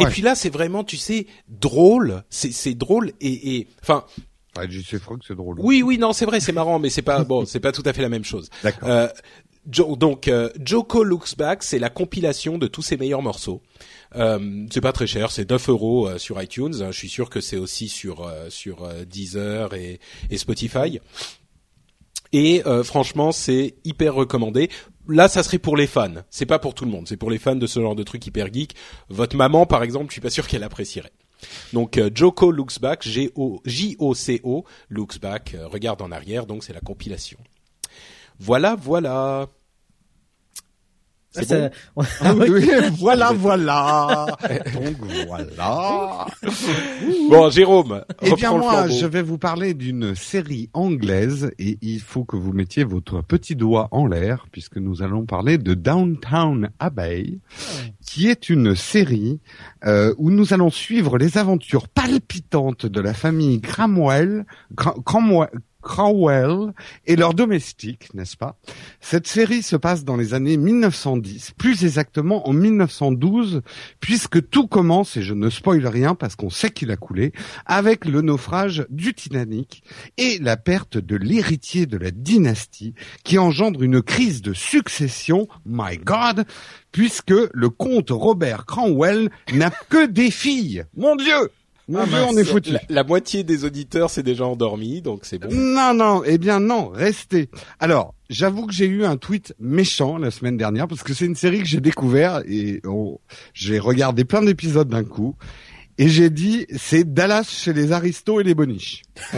et 0.00 0.06
puis 0.06 0.22
là 0.22 0.34
c'est 0.34 0.50
vraiment, 0.50 0.84
tu 0.84 0.96
sais, 0.96 1.26
drôle. 1.48 2.22
C'est 2.30 2.52
c'est 2.52 2.74
drôle 2.74 3.12
et 3.20 3.56
et 3.56 3.68
enfin. 3.82 4.04
Ouais, 4.56 4.70
JC 4.70 4.98
Frog 4.98 5.20
c'est 5.26 5.34
drôle. 5.34 5.56
Oui, 5.58 5.82
oui, 5.82 5.98
non, 5.98 6.12
c'est 6.12 6.24
vrai, 6.24 6.40
c'est 6.40 6.52
marrant, 6.52 6.78
mais 6.78 6.90
c'est 6.90 7.02
pas 7.02 7.24
bon, 7.24 7.44
c'est 7.44 7.60
pas 7.60 7.72
tout 7.72 7.82
à 7.84 7.92
fait 7.92 8.02
la 8.02 8.08
même 8.08 8.24
chose. 8.24 8.48
D'accord. 8.62 8.88
Euh, 8.88 9.08
donc 9.66 10.28
euh, 10.28 10.48
Joko 10.64 11.02
Looks 11.02 11.36
Back, 11.36 11.62
c'est 11.62 11.78
la 11.78 11.90
compilation 11.90 12.56
de 12.56 12.66
tous 12.68 12.82
ses 12.82 12.96
meilleurs 12.96 13.22
morceaux. 13.22 13.62
Euh, 14.16 14.66
c'est 14.72 14.80
pas 14.80 14.92
très 14.92 15.06
cher, 15.06 15.30
c'est 15.30 15.48
9 15.48 15.68
euros 15.68 16.08
euh, 16.08 16.18
sur 16.18 16.40
iTunes. 16.42 16.72
Je 16.74 16.96
suis 16.96 17.08
sûr 17.08 17.28
que 17.30 17.40
c'est 17.40 17.56
aussi 17.56 17.88
sur 17.88 18.22
euh, 18.22 18.48
sur 18.48 18.84
euh, 18.84 19.04
Deezer 19.04 19.74
et, 19.74 20.00
et 20.30 20.38
Spotify. 20.38 21.00
Et 22.32 22.62
franchement, 22.84 23.32
c'est 23.32 23.76
hyper 23.84 24.12
recommandé. 24.14 24.68
Là, 25.08 25.28
ça 25.28 25.42
serait 25.42 25.60
pour 25.60 25.76
les 25.76 25.86
fans. 25.86 26.22
C'est 26.28 26.44
pas 26.44 26.58
pour 26.58 26.74
tout 26.74 26.84
le 26.84 26.90
monde. 26.90 27.06
C'est 27.08 27.16
pour 27.16 27.30
les 27.30 27.38
fans 27.38 27.54
de 27.54 27.66
ce 27.66 27.80
genre 27.80 27.94
de 27.94 28.02
truc 28.02 28.26
hyper 28.26 28.52
geek. 28.52 28.74
Votre 29.08 29.36
maman, 29.36 29.64
par 29.64 29.82
exemple, 29.82 30.08
je 30.08 30.14
suis 30.14 30.20
pas 30.20 30.28
sûr 30.28 30.46
qu'elle 30.46 30.64
apprécierait. 30.64 31.12
Donc 31.72 31.98
Joko 32.14 32.50
Looks 32.50 32.80
Back, 32.80 33.06
G 33.08 33.30
O 33.36 33.62
J 33.64 33.96
O 34.00 34.12
C 34.14 34.40
O 34.42 34.64
Looks 34.90 35.20
Back, 35.20 35.56
regarde 35.64 36.02
en 36.02 36.10
arrière. 36.10 36.46
Donc 36.46 36.64
c'est 36.64 36.74
la 36.74 36.80
compilation. 36.80 37.38
Voilà, 38.38 38.76
voilà. 38.76 39.48
C'est 41.42 41.72
bon 41.94 42.04
voilà, 42.98 43.32
voilà. 43.32 44.26
Donc 44.74 44.96
voilà. 45.26 46.26
bon, 47.30 47.50
Jérôme. 47.50 48.04
Eh 48.22 48.32
bien 48.34 48.52
moi, 48.52 48.88
je 48.88 49.06
vais 49.06 49.22
vous 49.22 49.38
parler 49.38 49.74
d'une 49.74 50.14
série 50.14 50.70
anglaise 50.72 51.50
et 51.58 51.78
il 51.82 52.00
faut 52.00 52.24
que 52.24 52.36
vous 52.36 52.52
mettiez 52.52 52.84
votre 52.84 53.22
petit 53.22 53.56
doigt 53.56 53.88
en 53.90 54.06
l'air 54.06 54.46
puisque 54.50 54.78
nous 54.78 55.02
allons 55.02 55.26
parler 55.26 55.58
de 55.58 55.74
Downtown 55.74 56.70
Abbey, 56.78 57.38
qui 58.04 58.28
est 58.28 58.48
une 58.48 58.74
série 58.74 59.40
euh, 59.84 60.14
où 60.18 60.30
nous 60.30 60.54
allons 60.54 60.70
suivre 60.70 61.18
les 61.18 61.38
aventures 61.38 61.88
palpitantes 61.88 62.86
de 62.86 63.00
la 63.00 63.14
famille 63.14 63.60
Cramwell 63.60 64.46
Crowell 65.86 66.74
et 67.06 67.14
leurs 67.14 67.32
domestiques, 67.32 68.12
n'est-ce 68.12 68.36
pas? 68.36 68.58
Cette 69.00 69.28
série 69.28 69.62
se 69.62 69.76
passe 69.76 70.04
dans 70.04 70.16
les 70.16 70.34
années 70.34 70.56
1910, 70.56 71.52
plus 71.56 71.84
exactement 71.84 72.48
en 72.48 72.52
1912, 72.52 73.62
puisque 74.00 74.50
tout 74.50 74.66
commence, 74.66 75.16
et 75.16 75.22
je 75.22 75.32
ne 75.32 75.48
spoil 75.48 75.86
rien 75.86 76.16
parce 76.16 76.34
qu'on 76.34 76.50
sait 76.50 76.70
qu'il 76.70 76.90
a 76.90 76.96
coulé, 76.96 77.32
avec 77.66 78.04
le 78.04 78.20
naufrage 78.20 78.84
du 78.90 79.14
Titanic 79.14 79.84
et 80.18 80.38
la 80.40 80.56
perte 80.56 80.98
de 80.98 81.14
l'héritier 81.14 81.86
de 81.86 81.98
la 81.98 82.10
dynastie 82.10 82.94
qui 83.22 83.38
engendre 83.38 83.80
une 83.82 84.02
crise 84.02 84.42
de 84.42 84.54
succession, 84.54 85.46
my 85.64 85.98
God, 85.98 86.46
puisque 86.90 87.30
le 87.30 87.70
comte 87.70 88.10
Robert 88.10 88.66
Cromwell 88.66 89.30
n'a 89.52 89.70
que 89.70 90.06
des 90.06 90.32
filles. 90.32 90.84
Mon 90.96 91.14
Dieu 91.14 91.52
Mon 91.88 92.00
Ah, 92.00 92.06
Dieu, 92.06 92.14
mince. 92.16 92.30
on 92.32 92.36
est 92.38 92.44
foutu. 92.44 92.72
La, 92.72 92.80
la 92.88 93.04
moitié 93.04 93.44
des 93.44 93.64
auditeurs 93.64 94.10
c'est 94.10 94.22
déjà 94.24 94.44
endormi, 94.46 95.02
donc 95.02 95.20
c'est 95.22 95.38
bon. 95.38 95.48
Non, 95.52 95.94
non, 95.94 96.22
eh 96.26 96.36
bien 96.38 96.58
non, 96.60 96.88
restez. 96.88 97.48
Alors, 97.78 98.14
j'avoue 98.28 98.66
que 98.66 98.72
j'ai 98.72 98.86
eu 98.86 99.04
un 99.04 99.16
tweet 99.16 99.54
méchant 99.60 100.18
la 100.18 100.30
semaine 100.32 100.56
dernière 100.56 100.88
parce 100.88 101.02
que 101.04 101.14
c'est 101.14 101.26
une 101.26 101.36
série 101.36 101.60
que 101.60 101.68
j'ai 101.68 101.80
découvert 101.80 102.42
et 102.48 102.80
on- 102.84 103.18
j'ai 103.54 103.78
regardé 103.78 104.24
plein 104.24 104.42
d'épisodes 104.42 104.88
d'un 104.88 105.04
coup. 105.04 105.36
Et 105.98 106.08
j'ai 106.08 106.28
dit, 106.28 106.66
c'est 106.76 107.10
Dallas 107.14 107.44
chez 107.48 107.72
les 107.72 107.90
aristos 107.92 108.40
et 108.40 108.44
les 108.44 108.54
boniches. 108.54 109.02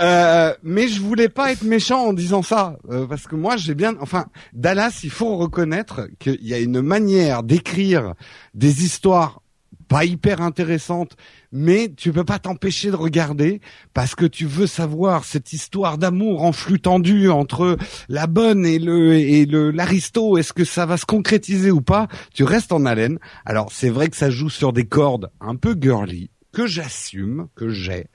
Euh, 0.00 0.54
mais 0.62 0.86
je 0.86 1.00
voulais 1.00 1.28
pas 1.28 1.50
être 1.50 1.64
méchant 1.64 2.06
en 2.06 2.12
disant 2.12 2.42
ça, 2.42 2.78
euh, 2.88 3.06
parce 3.06 3.26
que 3.26 3.34
moi 3.34 3.56
j'ai 3.56 3.74
bien, 3.74 3.94
enfin 4.00 4.26
Dallas, 4.52 5.00
il 5.02 5.10
faut 5.10 5.36
reconnaître 5.36 6.08
qu'il 6.20 6.38
y 6.46 6.54
a 6.54 6.58
une 6.58 6.80
manière 6.82 7.42
d'écrire 7.42 8.14
des 8.54 8.84
histoires 8.84 9.42
pas 9.88 10.04
hyper 10.04 10.40
intéressantes, 10.40 11.16
mais 11.50 11.92
tu 11.96 12.12
peux 12.12 12.24
pas 12.24 12.38
t'empêcher 12.38 12.90
de 12.90 12.96
regarder 12.96 13.60
parce 13.94 14.14
que 14.14 14.26
tu 14.26 14.44
veux 14.44 14.66
savoir 14.66 15.24
cette 15.24 15.52
histoire 15.52 15.98
d'amour 15.98 16.44
en 16.44 16.52
flux 16.52 16.80
tendu 16.80 17.30
entre 17.30 17.78
la 18.08 18.26
bonne 18.26 18.66
et 18.66 18.78
le 18.78 19.14
et 19.14 19.46
le 19.46 19.70
l'aristo. 19.70 20.36
Est-ce 20.36 20.52
que 20.52 20.64
ça 20.64 20.86
va 20.86 20.96
se 20.96 21.06
concrétiser 21.06 21.70
ou 21.70 21.80
pas? 21.80 22.08
Tu 22.34 22.44
restes 22.44 22.72
en 22.72 22.84
haleine. 22.84 23.18
Alors 23.44 23.72
c'est 23.72 23.90
vrai 23.90 24.08
que 24.08 24.16
ça 24.16 24.30
joue 24.30 24.50
sur 24.50 24.72
des 24.72 24.86
cordes 24.86 25.30
un 25.40 25.56
peu 25.56 25.74
girly 25.80 26.30
que 26.58 26.66
j'assume, 26.66 27.46
que 27.54 27.68
j'ai. 27.68 28.06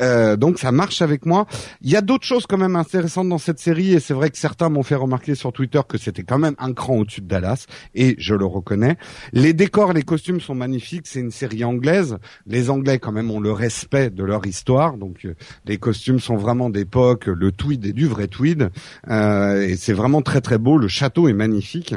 Euh, 0.00 0.34
donc 0.36 0.58
ça 0.58 0.72
marche 0.72 1.02
avec 1.02 1.24
moi. 1.24 1.46
Il 1.82 1.90
y 1.90 1.94
a 1.94 2.00
d'autres 2.00 2.26
choses 2.26 2.46
quand 2.48 2.58
même 2.58 2.74
intéressantes 2.74 3.28
dans 3.28 3.38
cette 3.38 3.60
série 3.60 3.92
et 3.92 4.00
c'est 4.00 4.12
vrai 4.12 4.28
que 4.30 4.38
certains 4.38 4.70
m'ont 4.70 4.82
fait 4.82 4.96
remarquer 4.96 5.36
sur 5.36 5.52
Twitter 5.52 5.80
que 5.88 5.98
c'était 5.98 6.24
quand 6.24 6.40
même 6.40 6.56
un 6.58 6.72
cran 6.72 6.96
au-dessus 6.96 7.20
de 7.20 7.28
Dallas 7.28 7.66
et 7.94 8.16
je 8.18 8.34
le 8.34 8.44
reconnais. 8.44 8.96
Les 9.32 9.52
décors, 9.52 9.92
les 9.92 10.02
costumes 10.02 10.40
sont 10.40 10.56
magnifiques. 10.56 11.06
C'est 11.06 11.20
une 11.20 11.30
série 11.30 11.62
anglaise. 11.62 12.18
Les 12.44 12.70
Anglais 12.70 12.98
quand 12.98 13.12
même 13.12 13.30
ont 13.30 13.38
le 13.38 13.52
respect 13.52 14.10
de 14.10 14.24
leur 14.24 14.44
histoire. 14.46 14.96
Donc 14.96 15.24
euh, 15.24 15.36
les 15.64 15.78
costumes 15.78 16.18
sont 16.18 16.36
vraiment 16.36 16.70
d'époque. 16.70 17.26
Le 17.26 17.52
tweed 17.52 17.86
est 17.86 17.92
du 17.92 18.08
vrai 18.08 18.26
tweed 18.26 18.70
Euh, 19.08 19.62
et 19.62 19.76
c'est 19.76 19.92
vraiment 19.92 20.22
très 20.22 20.40
très 20.40 20.58
beau. 20.58 20.76
Le 20.76 20.88
château 20.88 21.28
est 21.28 21.34
magnifique. 21.34 21.94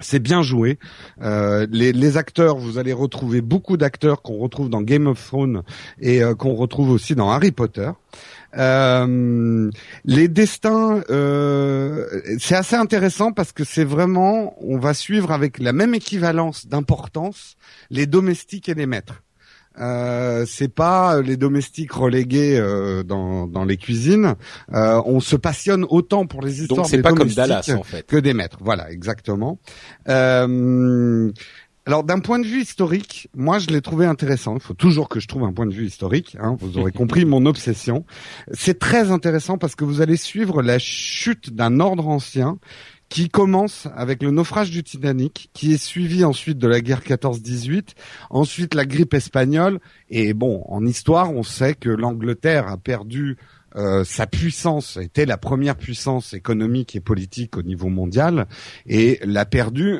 C'est 0.00 0.18
bien 0.18 0.42
joué. 0.42 0.78
Euh, 1.22 1.66
les, 1.70 2.16
acteurs, 2.16 2.56
vous 2.56 2.78
allez 2.78 2.92
retrouver 2.92 3.40
beaucoup 3.40 3.76
d'acteurs 3.76 4.22
qu'on 4.22 4.38
retrouve 4.38 4.68
dans 4.68 4.82
Game 4.82 5.06
of 5.06 5.24
Thrones 5.24 5.62
et 6.00 6.22
euh, 6.22 6.34
qu'on 6.34 6.54
retrouve 6.54 6.90
aussi 6.90 7.14
dans 7.14 7.30
Harry 7.30 7.50
Potter. 7.50 7.90
Euh, 8.58 9.70
les 10.04 10.28
destins, 10.28 11.02
c'est 12.38 12.54
assez 12.54 12.76
intéressant 12.76 13.32
parce 13.32 13.52
que 13.52 13.64
c'est 13.64 13.84
vraiment, 13.84 14.54
on 14.62 14.78
va 14.78 14.94
suivre 14.94 15.32
avec 15.32 15.58
la 15.58 15.72
même 15.72 15.94
équivalence 15.94 16.66
d'importance 16.66 17.56
les 17.90 18.06
domestiques 18.06 18.68
et 18.68 18.74
les 18.74 18.86
maîtres. 18.86 19.22
Euh, 19.78 20.44
c'est 20.46 20.72
pas 20.72 21.20
les 21.20 21.36
domestiques 21.36 21.92
relégués 21.92 22.58
euh, 22.58 23.02
dans, 23.02 23.46
dans 23.46 23.64
les 23.64 23.76
cuisines. 23.76 24.34
Euh, 24.72 25.02
on 25.04 25.20
se 25.20 25.36
passionne 25.36 25.86
autant 25.88 26.26
pour 26.26 26.42
les 26.42 26.62
histoires 26.62 26.78
Donc 26.78 26.86
c'est 26.86 26.96
des 26.96 27.02
pas 27.02 27.10
comme 27.10 27.18
domestiques 27.18 27.36
Dallas 27.36 27.74
en 27.78 27.82
fait. 27.82 28.06
que 28.06 28.16
des 28.16 28.34
maîtres. 28.34 28.58
Voilà, 28.60 28.90
exactement. 28.90 29.58
Euh, 30.08 31.30
alors 31.86 32.02
d'un 32.02 32.18
point 32.18 32.40
de 32.40 32.46
vue 32.46 32.62
historique, 32.62 33.28
moi 33.36 33.60
je 33.60 33.68
l'ai 33.68 33.80
trouvé 33.80 34.06
intéressant. 34.06 34.54
Il 34.54 34.60
faut 34.60 34.74
toujours 34.74 35.08
que 35.08 35.20
je 35.20 35.28
trouve 35.28 35.44
un 35.44 35.52
point 35.52 35.66
de 35.66 35.72
vue 35.72 35.86
historique. 35.86 36.36
Hein, 36.40 36.56
vous 36.58 36.78
aurez 36.78 36.90
compris 36.96 37.24
mon 37.24 37.46
obsession. 37.46 38.04
C'est 38.52 38.78
très 38.78 39.12
intéressant 39.12 39.56
parce 39.56 39.76
que 39.76 39.84
vous 39.84 40.00
allez 40.00 40.16
suivre 40.16 40.62
la 40.62 40.78
chute 40.80 41.54
d'un 41.54 41.78
ordre 41.78 42.08
ancien 42.08 42.58
qui 43.08 43.28
commence 43.28 43.86
avec 43.94 44.22
le 44.22 44.30
naufrage 44.30 44.70
du 44.70 44.82
Titanic, 44.82 45.50
qui 45.52 45.72
est 45.72 45.82
suivi 45.82 46.24
ensuite 46.24 46.58
de 46.58 46.66
la 46.66 46.80
guerre 46.80 47.02
14-18, 47.02 47.90
ensuite 48.30 48.74
la 48.74 48.84
grippe 48.84 49.14
espagnole, 49.14 49.78
et 50.10 50.34
bon, 50.34 50.64
en 50.68 50.84
histoire, 50.84 51.32
on 51.32 51.42
sait 51.44 51.74
que 51.74 51.88
l'Angleterre 51.88 52.66
a 52.68 52.76
perdu 52.76 53.36
euh, 53.76 54.04
sa 54.04 54.26
puissance, 54.26 54.96
était 54.96 55.26
la 55.26 55.36
première 55.38 55.76
puissance 55.76 56.34
économique 56.34 56.96
et 56.96 57.00
politique 57.00 57.56
au 57.56 57.62
niveau 57.62 57.88
mondial, 57.88 58.46
et 58.86 59.20
l'a 59.24 59.44
perdu. 59.44 59.98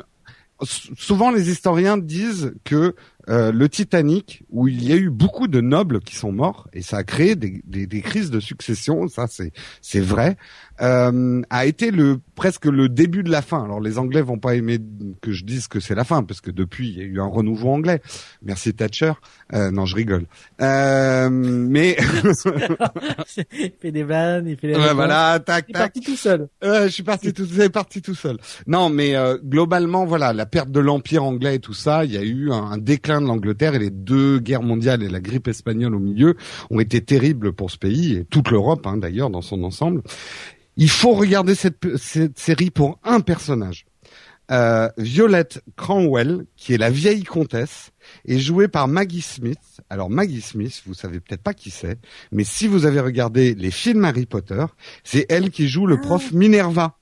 S- 0.62 0.88
Souvent, 0.96 1.30
les 1.30 1.50
historiens 1.50 1.98
disent 1.98 2.54
que 2.64 2.94
euh, 3.28 3.52
le 3.52 3.68
Titanic, 3.68 4.44
où 4.50 4.68
il 4.68 4.82
y 4.82 4.92
a 4.92 4.96
eu 4.96 5.10
beaucoup 5.10 5.48
de 5.48 5.60
nobles 5.60 6.00
qui 6.00 6.16
sont 6.16 6.32
morts, 6.32 6.68
et 6.72 6.80
ça 6.80 6.98
a 6.98 7.04
créé 7.04 7.34
des, 7.36 7.60
des- 7.66 7.86
des 7.86 8.00
crises 8.00 8.30
de 8.30 8.40
succession, 8.40 9.06
ça 9.08 9.26
c'est 9.28 9.52
c'est 9.82 10.00
vrai, 10.00 10.38
euh, 10.80 11.42
a 11.50 11.66
été 11.66 11.90
le 11.90 12.18
presque 12.34 12.66
le 12.66 12.88
début 12.88 13.22
de 13.22 13.30
la 13.30 13.42
fin. 13.42 13.64
Alors 13.64 13.80
les 13.80 13.98
Anglais 13.98 14.20
vont 14.22 14.38
pas 14.38 14.54
aimer 14.54 14.78
que 15.22 15.32
je 15.32 15.44
dise 15.44 15.68
que 15.68 15.80
c'est 15.80 15.94
la 15.94 16.04
fin, 16.04 16.22
parce 16.22 16.40
que 16.40 16.50
depuis 16.50 16.88
il 16.90 16.98
y 16.98 17.00
a 17.00 17.04
eu 17.04 17.20
un 17.20 17.26
renouveau 17.26 17.70
anglais. 17.70 18.00
Merci 18.42 18.74
Thatcher. 18.74 19.12
Euh, 19.54 19.70
non, 19.70 19.86
je 19.86 19.94
rigole. 19.96 20.26
Euh, 20.60 21.28
mais 21.30 21.96
il 23.52 23.72
fait 23.80 23.92
des 23.92 24.02
vannes, 24.02 24.48
il 24.48 24.56
fait 24.56 24.68
des 24.68 24.76
Ouais, 24.76 24.92
voilà, 24.94 25.40
tac 25.44 25.66
Il 25.68 25.70
est 25.70 25.74
tac. 25.74 25.82
parti 25.94 26.00
tout 26.00 26.16
seul. 26.16 26.48
Euh, 26.62 26.84
je 26.84 26.92
suis 26.92 27.02
parti 27.02 27.32
tout, 27.32 27.46
c'est 27.46 27.70
parti 27.70 28.02
tout 28.02 28.14
seul. 28.14 28.36
Non, 28.66 28.88
mais 28.90 29.16
euh, 29.16 29.38
globalement, 29.42 30.04
voilà, 30.04 30.32
la 30.32 30.46
perte 30.46 30.70
de 30.70 30.80
l'empire 30.80 31.24
anglais 31.24 31.56
et 31.56 31.60
tout 31.60 31.74
ça, 31.74 32.04
il 32.04 32.12
y 32.12 32.18
a 32.18 32.22
eu 32.22 32.50
un, 32.52 32.64
un 32.72 32.78
déclin 32.78 33.20
de 33.20 33.26
l'Angleterre 33.26 33.74
et 33.74 33.78
les 33.78 33.90
deux 33.90 34.38
guerres 34.38 34.62
mondiales 34.62 35.02
et 35.02 35.08
la 35.08 35.20
grippe 35.20 35.48
espagnole 35.48 35.94
au 35.94 35.98
milieu 36.00 36.36
ont 36.70 36.80
été 36.80 37.00
terribles 37.00 37.52
pour 37.52 37.70
ce 37.70 37.78
pays 37.78 38.16
et 38.16 38.24
toute 38.24 38.50
l'Europe 38.50 38.86
hein, 38.86 38.96
d'ailleurs 38.96 39.30
dans 39.30 39.42
son 39.42 39.62
ensemble. 39.64 40.02
Il 40.76 40.90
faut 40.90 41.12
regarder 41.12 41.54
cette, 41.54 41.96
cette 41.96 42.38
série 42.38 42.70
pour 42.70 42.98
un 43.04 43.20
personnage. 43.20 43.86
Euh, 44.52 44.88
Violette 44.96 45.60
Cranwell, 45.76 46.46
qui 46.56 46.72
est 46.74 46.78
la 46.78 46.90
vieille 46.90 47.24
comtesse, 47.24 47.90
est 48.28 48.38
jouée 48.38 48.68
par 48.68 48.86
Maggie 48.86 49.22
Smith. 49.22 49.58
Alors 49.90 50.08
Maggie 50.08 50.40
Smith, 50.40 50.82
vous 50.86 50.94
savez 50.94 51.18
peut-être 51.18 51.42
pas 51.42 51.54
qui 51.54 51.70
c'est, 51.70 51.98
mais 52.30 52.44
si 52.44 52.68
vous 52.68 52.86
avez 52.86 53.00
regardé 53.00 53.54
les 53.56 53.72
films 53.72 54.04
Harry 54.04 54.26
Potter, 54.26 54.64
c'est 55.02 55.26
elle 55.30 55.50
qui 55.50 55.66
joue 55.68 55.86
le 55.86 56.00
prof 56.00 56.30
Minerva. 56.32 56.96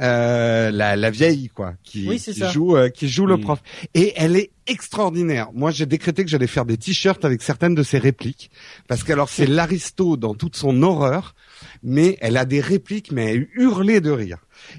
Euh, 0.00 0.72
la, 0.72 0.96
la 0.96 1.10
vieille 1.12 1.48
quoi 1.54 1.74
qui, 1.84 2.08
Oui, 2.08 2.18
c'est 2.18 2.32
qui 2.32 2.44
joue 2.50 2.76
euh, 2.76 2.88
qui 2.88 3.08
joue 3.08 3.26
le 3.26 3.36
Mm. 3.36 3.40
prof 3.42 3.62
et 3.94 4.12
elle 4.16 4.34
est 4.34 4.50
extraordinaire 4.66 5.50
moi 5.54 5.70
j'ai 5.70 5.86
décrété 5.86 6.24
que 6.24 6.30
j'allais 6.30 6.48
faire 6.48 6.64
des 6.64 6.76
t-shirts 6.76 7.24
avec 7.24 7.42
certaines 7.42 7.76
de 7.76 7.84
ses 7.84 7.98
répliques 7.98 8.50
parce 8.88 9.04
que 9.04 9.12
alors 9.12 9.28
c'est 9.28 9.46
l'aristo 9.46 10.16
dans 10.16 10.34
toute 10.34 10.56
son 10.56 10.82
horreur 10.82 11.36
mais 11.84 12.16
elle 12.20 12.36
a 12.36 12.44
des 12.44 12.60
répliques 12.60 13.12
mais 13.12 13.34
elle 13.34 13.48
hurlait 13.54 14.00
de 14.00 14.10
rire 14.10 14.38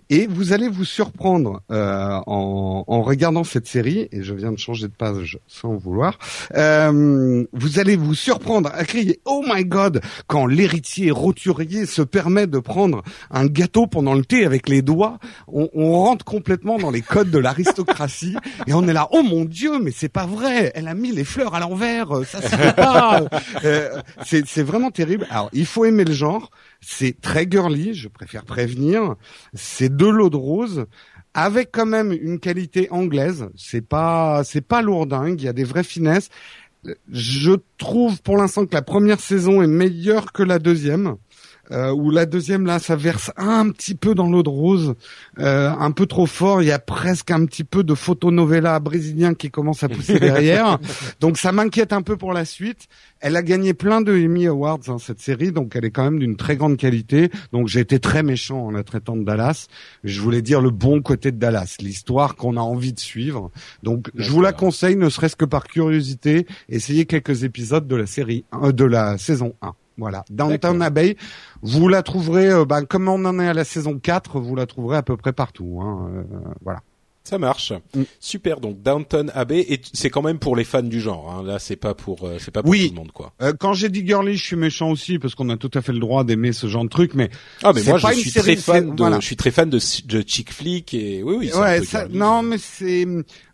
et 0.09 0.27
vous 0.27 0.53
allez 0.53 0.67
vous 0.69 0.85
surprendre 0.85 1.62
euh, 1.71 2.19
en, 2.27 2.83
en 2.88 3.01
regardant 3.01 3.43
cette 3.43 3.67
série, 3.67 4.07
et 4.12 4.24
je 4.24 4.33
viens 4.33 4.51
de 4.51 4.57
changer 4.57 4.88
de 4.88 4.93
page 4.93 5.39
sans 5.47 5.75
vouloir, 5.75 6.17
euh, 6.55 7.45
vous 7.53 7.79
allez 7.79 7.95
vous 7.95 8.15
surprendre 8.15 8.69
à 8.74 8.85
crier 8.85 9.19
«Oh 9.25 9.43
my 9.47 9.65
God!» 9.65 10.01
quand 10.27 10.45
l'héritier 10.45 11.12
roturier 11.12 11.85
se 11.85 12.01
permet 12.01 12.47
de 12.47 12.59
prendre 12.59 13.03
un 13.31 13.45
gâteau 13.47 13.88
pendant 13.88 14.13
le 14.13 14.24
thé 14.24 14.45
avec 14.45 14.69
les 14.69 14.81
doigts, 14.81 15.19
on, 15.47 15.69
on 15.74 15.91
rentre 15.91 16.25
complètement 16.25 16.77
dans 16.77 16.91
les 16.91 17.01
codes 17.01 17.31
de 17.31 17.39
l'aristocratie, 17.39 18.35
et 18.67 18.74
on 18.74 18.88
est 18.88 18.93
là 18.93 19.07
«Oh 19.12 19.24
mon 19.24 19.45
Dieu, 19.45 19.79
mais 19.79 19.91
c'est 19.91 20.09
pas 20.09 20.25
vrai 20.25 20.71
Elle 20.75 20.88
a 20.88 20.93
mis 20.93 21.12
les 21.12 21.25
fleurs 21.25 21.55
à 21.55 21.59
l'envers, 21.59 22.07
ça 22.25 22.41
se 22.41 22.74
pas!» 22.74 23.21
Euh, 23.63 24.01
C'est 24.25 24.45
c'est 24.47 24.63
vraiment 24.63 24.91
terrible. 24.91 25.27
Alors, 25.29 25.50
il 25.53 25.65
faut 25.65 25.85
aimer 25.85 26.03
le 26.03 26.13
genre, 26.13 26.50
c'est 26.88 27.20
très 27.20 27.48
girly, 27.50 27.96
je 27.96 28.08
préfère 28.08 28.46
prévenir, 28.46 29.15
c'est 29.56 29.96
de 29.96 30.06
l'eau 30.06 30.30
de 30.30 30.36
rose 30.36 30.86
avec 31.34 31.72
quand 31.72 31.88
même 31.88 32.12
une 32.12 32.39
qualité 32.39 32.88
anglaise. 32.92 33.50
C'est 33.56 33.82
pas 33.82 34.44
c'est 34.44 34.62
pas 34.62 34.84
lourdingue, 34.84 35.42
il 35.42 35.46
y 35.46 35.48
a 35.48 35.54
des 35.54 35.63
vraies 35.63 35.84
finesses. 35.84 36.30
Je 37.12 37.54
trouve 37.80 38.22
pour 38.22 38.38
l'instant 38.38 38.68
que 38.68 38.75
la 38.75 38.84
première 38.84 39.20
saison 39.20 39.63
est 39.63 39.68
meilleure 39.68 40.32
que 40.32 40.44
la 40.44 40.60
deuxième. 40.60 41.15
Euh, 41.72 41.91
où 41.91 42.12
la 42.12 42.25
deuxième 42.25 42.65
là, 42.65 42.79
ça 42.79 42.95
verse 42.95 43.31
un 43.38 43.69
petit 43.69 43.95
peu 43.95 44.13
dans 44.13 44.29
l'eau 44.29 44.43
de 44.43 44.50
rose, 44.50 44.95
euh, 45.39 45.69
un 45.72 45.91
peu 45.91 46.05
trop 46.05 46.25
fort. 46.25 46.62
Il 46.62 46.67
y 46.67 46.72
a 46.72 46.79
presque 46.79 47.31
un 47.31 47.45
petit 47.45 47.63
peu 47.63 47.84
de 47.84 47.95
photonovella 47.95 48.79
brésilien 48.79 49.34
qui 49.34 49.50
commence 49.50 49.84
à 49.84 49.89
pousser 49.89 50.19
derrière. 50.19 50.79
donc 51.19 51.38
ça 51.38 51.51
m'inquiète 51.51 51.93
un 51.93 52.01
peu 52.01 52.17
pour 52.17 52.34
la 52.34 52.45
suite. 52.45 52.88
Elle 53.19 53.36
a 53.36 53.41
gagné 53.41 53.74
plein 53.74 54.01
de 54.01 54.13
Emmy 54.13 54.45
Awards 54.45 54.81
hein, 54.88 54.98
cette 55.00 55.19
série, 55.19 55.51
donc 55.51 55.75
elle 55.75 55.86
est 55.86 55.91
quand 55.91 56.03
même 56.03 56.19
d'une 56.19 56.36
très 56.36 56.55
grande 56.55 56.77
qualité. 56.77 57.31
Donc 57.51 57.67
j'ai 57.67 57.79
été 57.79 58.00
très 58.00 58.22
méchant 58.22 58.67
en 58.67 58.72
la 58.72 58.84
traitant 58.84 59.15
de 59.15 59.24
Dallas. 59.24 59.67
Je 60.03 60.22
voulais 60.22 60.41
dire 60.41 60.62
le 60.62 60.69
bon 60.69 61.01
côté 61.01 61.31
de 61.31 61.38
Dallas, 61.38 61.77
l'histoire 61.79 62.36
qu'on 62.36 62.57
a 62.57 62.62
envie 62.62 62.93
de 62.93 63.00
suivre. 63.00 63.51
Donc 63.81 64.12
je 64.15 64.29
vous 64.31 64.41
la 64.41 64.53
conseille, 64.53 64.95
ne 64.95 65.10
serait-ce 65.10 65.36
que 65.36 65.45
par 65.45 65.63
curiosité, 65.63 66.45
essayez 66.69 67.05
quelques 67.05 67.43
épisodes 67.43 67.88
de 67.88 67.95
la 67.95 68.05
série 68.05 68.45
euh, 68.53 68.72
de 68.72 68.86
la 68.86 69.17
saison 69.17 69.55
1. 69.62 69.74
Voilà, 69.98 70.25
Downtown. 70.30 70.82
Abbey, 70.82 71.16
vous 71.62 71.88
la 71.88 72.04
trouverez, 72.04 72.66
ben, 72.66 72.84
comme 72.86 73.08
on 73.08 73.24
en 73.25 73.40
est 73.40 73.48
à 73.48 73.54
la 73.54 73.64
saison 73.64 73.98
4, 73.98 74.40
vous 74.40 74.56
la 74.56 74.66
trouverez 74.66 74.98
à 74.98 75.04
peu 75.04 75.16
près 75.18 75.34
partout. 75.34 75.80
Hein, 75.82 76.10
euh, 76.16 76.24
voilà. 76.64 76.82
Ça 77.24 77.40
marche. 77.40 77.74
Mm. 77.96 78.02
Super. 78.20 78.60
Donc 78.60 78.84
Downton 78.84 79.32
Abbey, 79.34 79.66
et 79.70 79.82
c'est 79.94 80.12
quand 80.12 80.22
même 80.22 80.38
pour 80.38 80.56
les 80.56 80.64
fans 80.64 80.84
du 80.84 81.02
genre. 81.02 81.34
Hein. 81.34 81.44
Là, 81.44 81.58
c'est 81.58 81.75
pas 81.75 81.96
pour, 81.96 82.24
euh, 82.28 82.38
c'est 82.40 82.52
pas 82.52 82.62
pour 82.62 82.70
Oui. 82.70 82.90
tout 82.90 82.94
le 82.94 83.00
monde, 83.00 83.12
quoi. 83.12 83.34
Euh, 83.42 83.52
quand 83.60 83.74
j'ai 83.74 83.90
dit 83.90 84.06
girly, 84.06 84.38
je 84.38 84.44
suis 84.46 84.56
méchant 84.56 84.92
aussi 84.92 85.18
parce 85.18 85.34
qu'on 85.34 85.50
a 85.50 85.58
tout 85.58 85.72
à 85.74 85.82
fait 85.82 85.92
le 85.92 85.98
droit 85.98 86.24
d'aimer 86.24 86.52
ce 86.54 86.68
genre 86.68 86.84
de 86.84 86.90
truc, 86.90 87.16
mais 87.16 87.32
Ah, 87.64 87.72
mais 87.74 87.82
moi, 87.82 87.98
je 87.98 88.08
suis 88.20 88.30
série, 88.30 88.58
très 88.58 88.62
fan 88.62 88.94
de, 88.96 89.04
je 89.22 89.25
suis 89.25 89.36
très 89.38 89.50
fan 89.50 89.68
de, 89.72 89.80
de 90.06 90.24
chick 90.28 90.54
flick 90.54 90.94
et 90.94 91.24
oui, 91.24 91.36
oui. 91.40 91.52
ouais, 91.60 91.84
ça, 91.84 92.08
non, 92.10 92.44
mais 92.44 92.60
c'est 92.60 93.08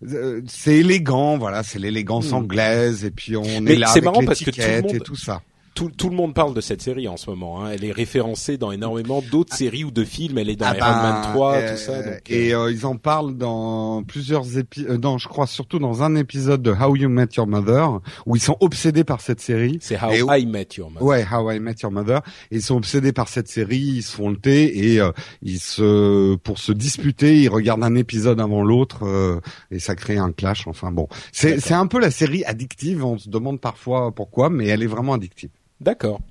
euh, 0.06 0.42
c'est 0.48 0.76
élégant, 0.76 1.38
voilà, 1.38 1.64
c'est 1.64 1.80
l'élégance 1.80 2.32
Hmm. 2.32 2.36
anglaise 2.36 3.06
et 3.06 3.12
puis 3.12 3.38
on 3.38 3.62
Mais 3.62 3.76
est 3.76 3.76
là 3.78 3.88
c'est 3.88 4.00
avec 4.00 4.04
marrant 4.04 4.26
parce 4.26 4.44
que 4.44 4.52
tout 4.52 4.60
le 4.60 4.82
monde- 4.82 4.96
et 4.96 5.00
tout 5.00 5.16
ça. 5.16 5.42
Tout, 5.82 5.90
tout 5.98 6.10
le 6.12 6.16
monde 6.16 6.36
parle 6.36 6.54
de 6.54 6.62
cette 6.62 6.80
série 6.84 7.08
en 7.08 7.18
ce 7.18 7.28
moment. 7.32 7.66
Hein. 7.66 7.72
Elle 7.74 7.84
est 7.84 7.92
référencée 7.92 8.56
dans 8.56 8.72
énormément 8.72 9.24
d'autres 9.32 9.56
séries 9.56 9.84
ou 9.84 9.90
de 9.90 10.04
films. 10.04 10.38
Elle 10.38 10.52
est 10.52 10.56
dans 10.56 10.68
Ah 10.68 10.78
Iron 10.78 10.86
ben, 10.86 11.02
Man 11.02 11.22
3, 11.34 11.54
euh, 11.56 11.72
tout 11.72 11.78
ça. 11.78 12.04
Donc, 12.04 12.22
et 12.30 12.54
euh, 12.54 12.66
euh, 12.66 12.72
ils 12.72 12.86
en 12.86 12.98
parlent 12.98 13.36
dans 13.36 14.04
plusieurs 14.04 14.60
épisodes, 14.60 15.00
dans 15.02 15.18
je 15.18 15.28
crois 15.28 15.48
surtout 15.48 15.80
dans 15.80 16.04
un 16.04 16.14
épisode 16.14 16.62
de 16.62 16.72
How 16.72 16.96
You 16.98 17.10
Met 17.10 17.30
Your 17.36 17.48
Mother 17.48 18.00
où 18.28 18.36
ils 18.36 18.42
sont 18.44 18.58
obsédés 18.60 19.04
par 19.04 19.22
cette 19.22 19.42
série. 19.42 19.80
c'est 19.82 20.00
How 20.00 20.12
et- 20.32 20.42
I 20.42 20.46
Met 20.46 20.68
Your 20.78 20.92
Mother. 20.92 21.04
Ouais, 21.04 21.26
How 21.26 21.50
I 21.52 21.60
Met 21.60 21.78
Your 21.82 21.92
Mother. 21.92 22.22
Et 22.52 22.58
ils 22.58 22.62
sont 22.62 22.76
obsédés 22.76 23.12
par 23.12 23.28
cette 23.28 23.48
série, 23.48 23.80
ils 23.80 24.04
se 24.04 24.16
font 24.16 24.30
le 24.30 24.38
thé 24.38 24.86
et 24.94 25.02
euh, 25.02 25.12
ils 25.42 25.60
se, 25.60 26.36
pour 26.36 26.60
se 26.60 26.74
disputer, 26.74 27.40
ils 27.42 27.50
regardent 27.50 27.84
un 27.84 27.96
épisode 27.96 28.40
avant 28.40 28.62
l'autre 28.62 29.08
euh, 29.08 29.40
et 29.72 29.80
ça 29.80 29.96
crée 29.96 30.20
un 30.20 30.32
clash. 30.32 30.68
Enfin 30.68 30.92
bon, 30.92 31.08
c'est 31.32 31.72
un 31.72 31.88
peu 31.88 32.00
la 32.00 32.12
série 32.12 32.44
addictive. 32.46 33.04
On 33.04 33.18
se 33.18 33.30
demande 33.30 33.60
parfois 33.60 34.12
pourquoi, 34.12 34.52
mais 34.52 34.68
elle 34.68 34.84
est 34.84 34.88
vraiment 34.88 35.14
addictive. 35.14 35.50
D'accord. 35.82 36.22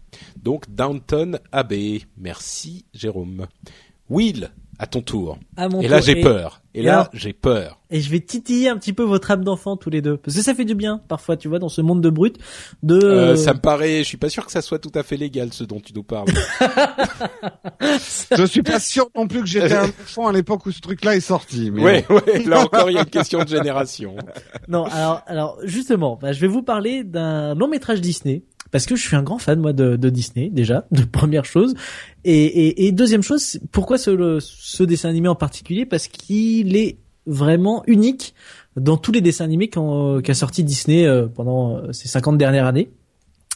Donc 0.40 0.70
Downton 0.72 1.40
Abbey. 1.50 2.02
Merci 2.16 2.86
Jérôme. 2.94 3.48
Will, 4.08 4.50
à 4.78 4.86
ton 4.86 5.02
tour. 5.02 5.38
À 5.56 5.68
mon 5.68 5.80
Et 5.80 5.88
là 5.88 6.00
j'ai 6.00 6.20
peur. 6.20 6.62
Et 6.74 6.80
et 6.80 6.82
là 6.84 6.94
alors 6.94 7.08
j'ai 7.12 7.32
peur. 7.32 7.78
Et 7.90 8.00
je 8.00 8.08
vais 8.10 8.20
titiller 8.20 8.68
un 8.68 8.76
petit 8.76 8.92
peu 8.92 9.02
votre 9.02 9.30
âme 9.32 9.42
d'enfant 9.42 9.76
tous 9.76 9.90
les 9.90 10.00
deux, 10.00 10.16
parce 10.16 10.36
que 10.36 10.42
ça 10.42 10.54
fait 10.54 10.64
du 10.64 10.76
bien 10.76 11.00
parfois, 11.08 11.36
tu 11.36 11.48
vois, 11.48 11.58
dans 11.58 11.68
ce 11.68 11.80
monde 11.80 12.00
de 12.00 12.10
brut, 12.10 12.36
de. 12.84 12.94
Euh, 13.02 13.34
ça 13.36 13.52
me 13.54 13.58
paraît. 13.58 13.98
Je 13.98 14.04
suis 14.04 14.16
pas 14.16 14.28
sûr 14.28 14.46
que 14.46 14.52
ça 14.52 14.62
soit 14.62 14.78
tout 14.78 14.92
à 14.94 15.02
fait 15.02 15.16
légal 15.16 15.52
ce 15.52 15.64
dont 15.64 15.80
tu 15.80 15.92
nous 15.94 16.04
parles. 16.04 16.28
Je 18.36 18.44
suis 18.44 18.62
pas 18.62 18.78
sûr 18.80 19.08
non 19.16 19.26
plus 19.26 19.40
que 19.40 19.46
j'étais 19.46 19.74
un 19.74 19.84
enfant 19.88 20.28
à 20.28 20.32
l'époque 20.32 20.66
où 20.66 20.70
ce 20.72 20.80
truc-là 20.80 21.16
est 21.16 21.20
sorti. 21.20 21.70
Mais 21.70 21.82
ouais, 21.82 22.04
ouais. 22.08 22.44
Là 22.44 22.60
encore, 22.60 22.90
il 22.90 22.94
y 22.94 22.98
a 22.98 23.02
une 23.02 23.06
question 23.10 23.42
de 23.42 23.48
génération. 23.48 24.14
Non, 24.68 24.84
alors, 24.84 25.22
alors 25.26 25.58
justement, 25.64 26.18
bah, 26.20 26.32
je 26.32 26.40
vais 26.40 26.46
vous 26.48 26.62
parler 26.62 27.04
d'un 27.04 27.54
long 27.54 27.68
métrage 27.68 28.00
Disney. 28.00 28.44
Parce 28.72 28.86
que 28.86 28.94
je 28.94 29.02
suis 29.04 29.16
un 29.16 29.24
grand 29.24 29.38
fan 29.38 29.58
moi 29.58 29.72
de, 29.72 29.96
de 29.96 30.10
Disney 30.10 30.48
déjà, 30.48 30.86
de 30.92 31.02
première 31.02 31.44
chose, 31.44 31.74
et, 32.22 32.44
et, 32.44 32.86
et 32.86 32.92
deuxième 32.92 33.22
chose, 33.24 33.58
pourquoi 33.72 33.98
ce, 33.98 34.10
le- 34.10 34.38
ce 34.38 34.84
dessin 34.84 35.08
animé 35.08 35.26
en 35.26 35.34
particulier? 35.34 35.86
Parce 35.86 36.06
qu'il 36.06 36.59
est 36.76 36.98
vraiment 37.26 37.82
unique 37.86 38.34
dans 38.76 38.96
tous 38.96 39.12
les 39.12 39.20
dessins 39.20 39.44
animés 39.44 39.68
qu'en- 39.68 40.20
qu'a 40.20 40.34
sorti 40.34 40.64
Disney 40.64 41.06
euh, 41.06 41.26
pendant 41.26 41.76
euh, 41.76 41.92
ces 41.92 42.08
50 42.08 42.38
dernières 42.38 42.66
années. 42.66 42.90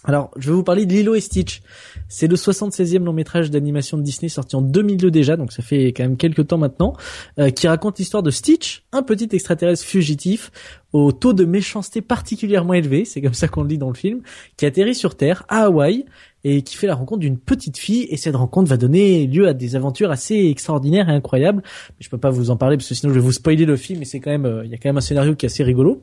Alors, 0.06 0.30
je 0.36 0.50
vais 0.50 0.54
vous 0.54 0.62
parler 0.62 0.84
de 0.84 0.92
Lilo 0.92 1.14
et 1.14 1.20
Stitch. 1.20 1.62
C'est 2.10 2.26
le 2.26 2.36
76e 2.36 3.02
long 3.04 3.14
métrage 3.14 3.50
d'animation 3.50 3.96
de 3.96 4.02
Disney 4.02 4.28
sorti 4.28 4.54
en 4.54 4.60
2002 4.60 5.10
déjà, 5.10 5.38
donc 5.38 5.50
ça 5.50 5.62
fait 5.62 5.94
quand 5.94 6.02
même 6.02 6.18
quelques 6.18 6.46
temps 6.48 6.58
maintenant, 6.58 6.92
euh, 7.38 7.48
qui 7.48 7.66
raconte 7.68 7.98
l'histoire 7.98 8.22
de 8.22 8.30
Stitch, 8.30 8.84
un 8.92 9.02
petit 9.02 9.28
extraterrestre 9.32 9.82
fugitif 9.86 10.50
au 10.92 11.12
taux 11.12 11.32
de 11.32 11.46
méchanceté 11.46 12.02
particulièrement 12.02 12.74
élevé, 12.74 13.06
c'est 13.06 13.22
comme 13.22 13.32
ça 13.32 13.48
qu'on 13.48 13.62
le 13.62 13.68
dit 13.68 13.78
dans 13.78 13.88
le 13.88 13.94
film, 13.94 14.20
qui 14.58 14.66
atterrit 14.66 14.94
sur 14.94 15.16
Terre, 15.16 15.44
à 15.48 15.62
Hawaï, 15.64 16.04
et 16.44 16.62
qui 16.62 16.76
fait 16.76 16.86
la 16.86 16.94
rencontre 16.94 17.20
d'une 17.20 17.38
petite 17.38 17.78
fille, 17.78 18.06
et 18.10 18.16
cette 18.16 18.36
rencontre 18.36 18.68
va 18.68 18.76
donner 18.76 19.26
lieu 19.26 19.48
à 19.48 19.54
des 19.54 19.76
aventures 19.76 20.10
assez 20.10 20.46
extraordinaires 20.46 21.08
et 21.08 21.12
incroyables. 21.12 21.62
Mais 21.64 21.96
je 22.00 22.10
peux 22.10 22.18
pas 22.18 22.30
vous 22.30 22.50
en 22.50 22.56
parler 22.56 22.76
parce 22.76 22.88
que 22.88 22.94
sinon 22.94 23.12
je 23.12 23.18
vais 23.18 23.24
vous 23.24 23.32
spoiler 23.32 23.64
le 23.64 23.76
film, 23.76 24.02
et 24.02 24.04
c'est 24.04 24.20
quand 24.20 24.30
même, 24.30 24.46
euh, 24.46 24.64
il 24.64 24.70
y 24.70 24.74
a 24.74 24.76
quand 24.76 24.88
même 24.88 24.98
un 24.98 25.02
scénario 25.02 25.34
qui 25.34 25.46
est 25.46 25.48
assez 25.48 25.64
rigolo. 25.64 26.02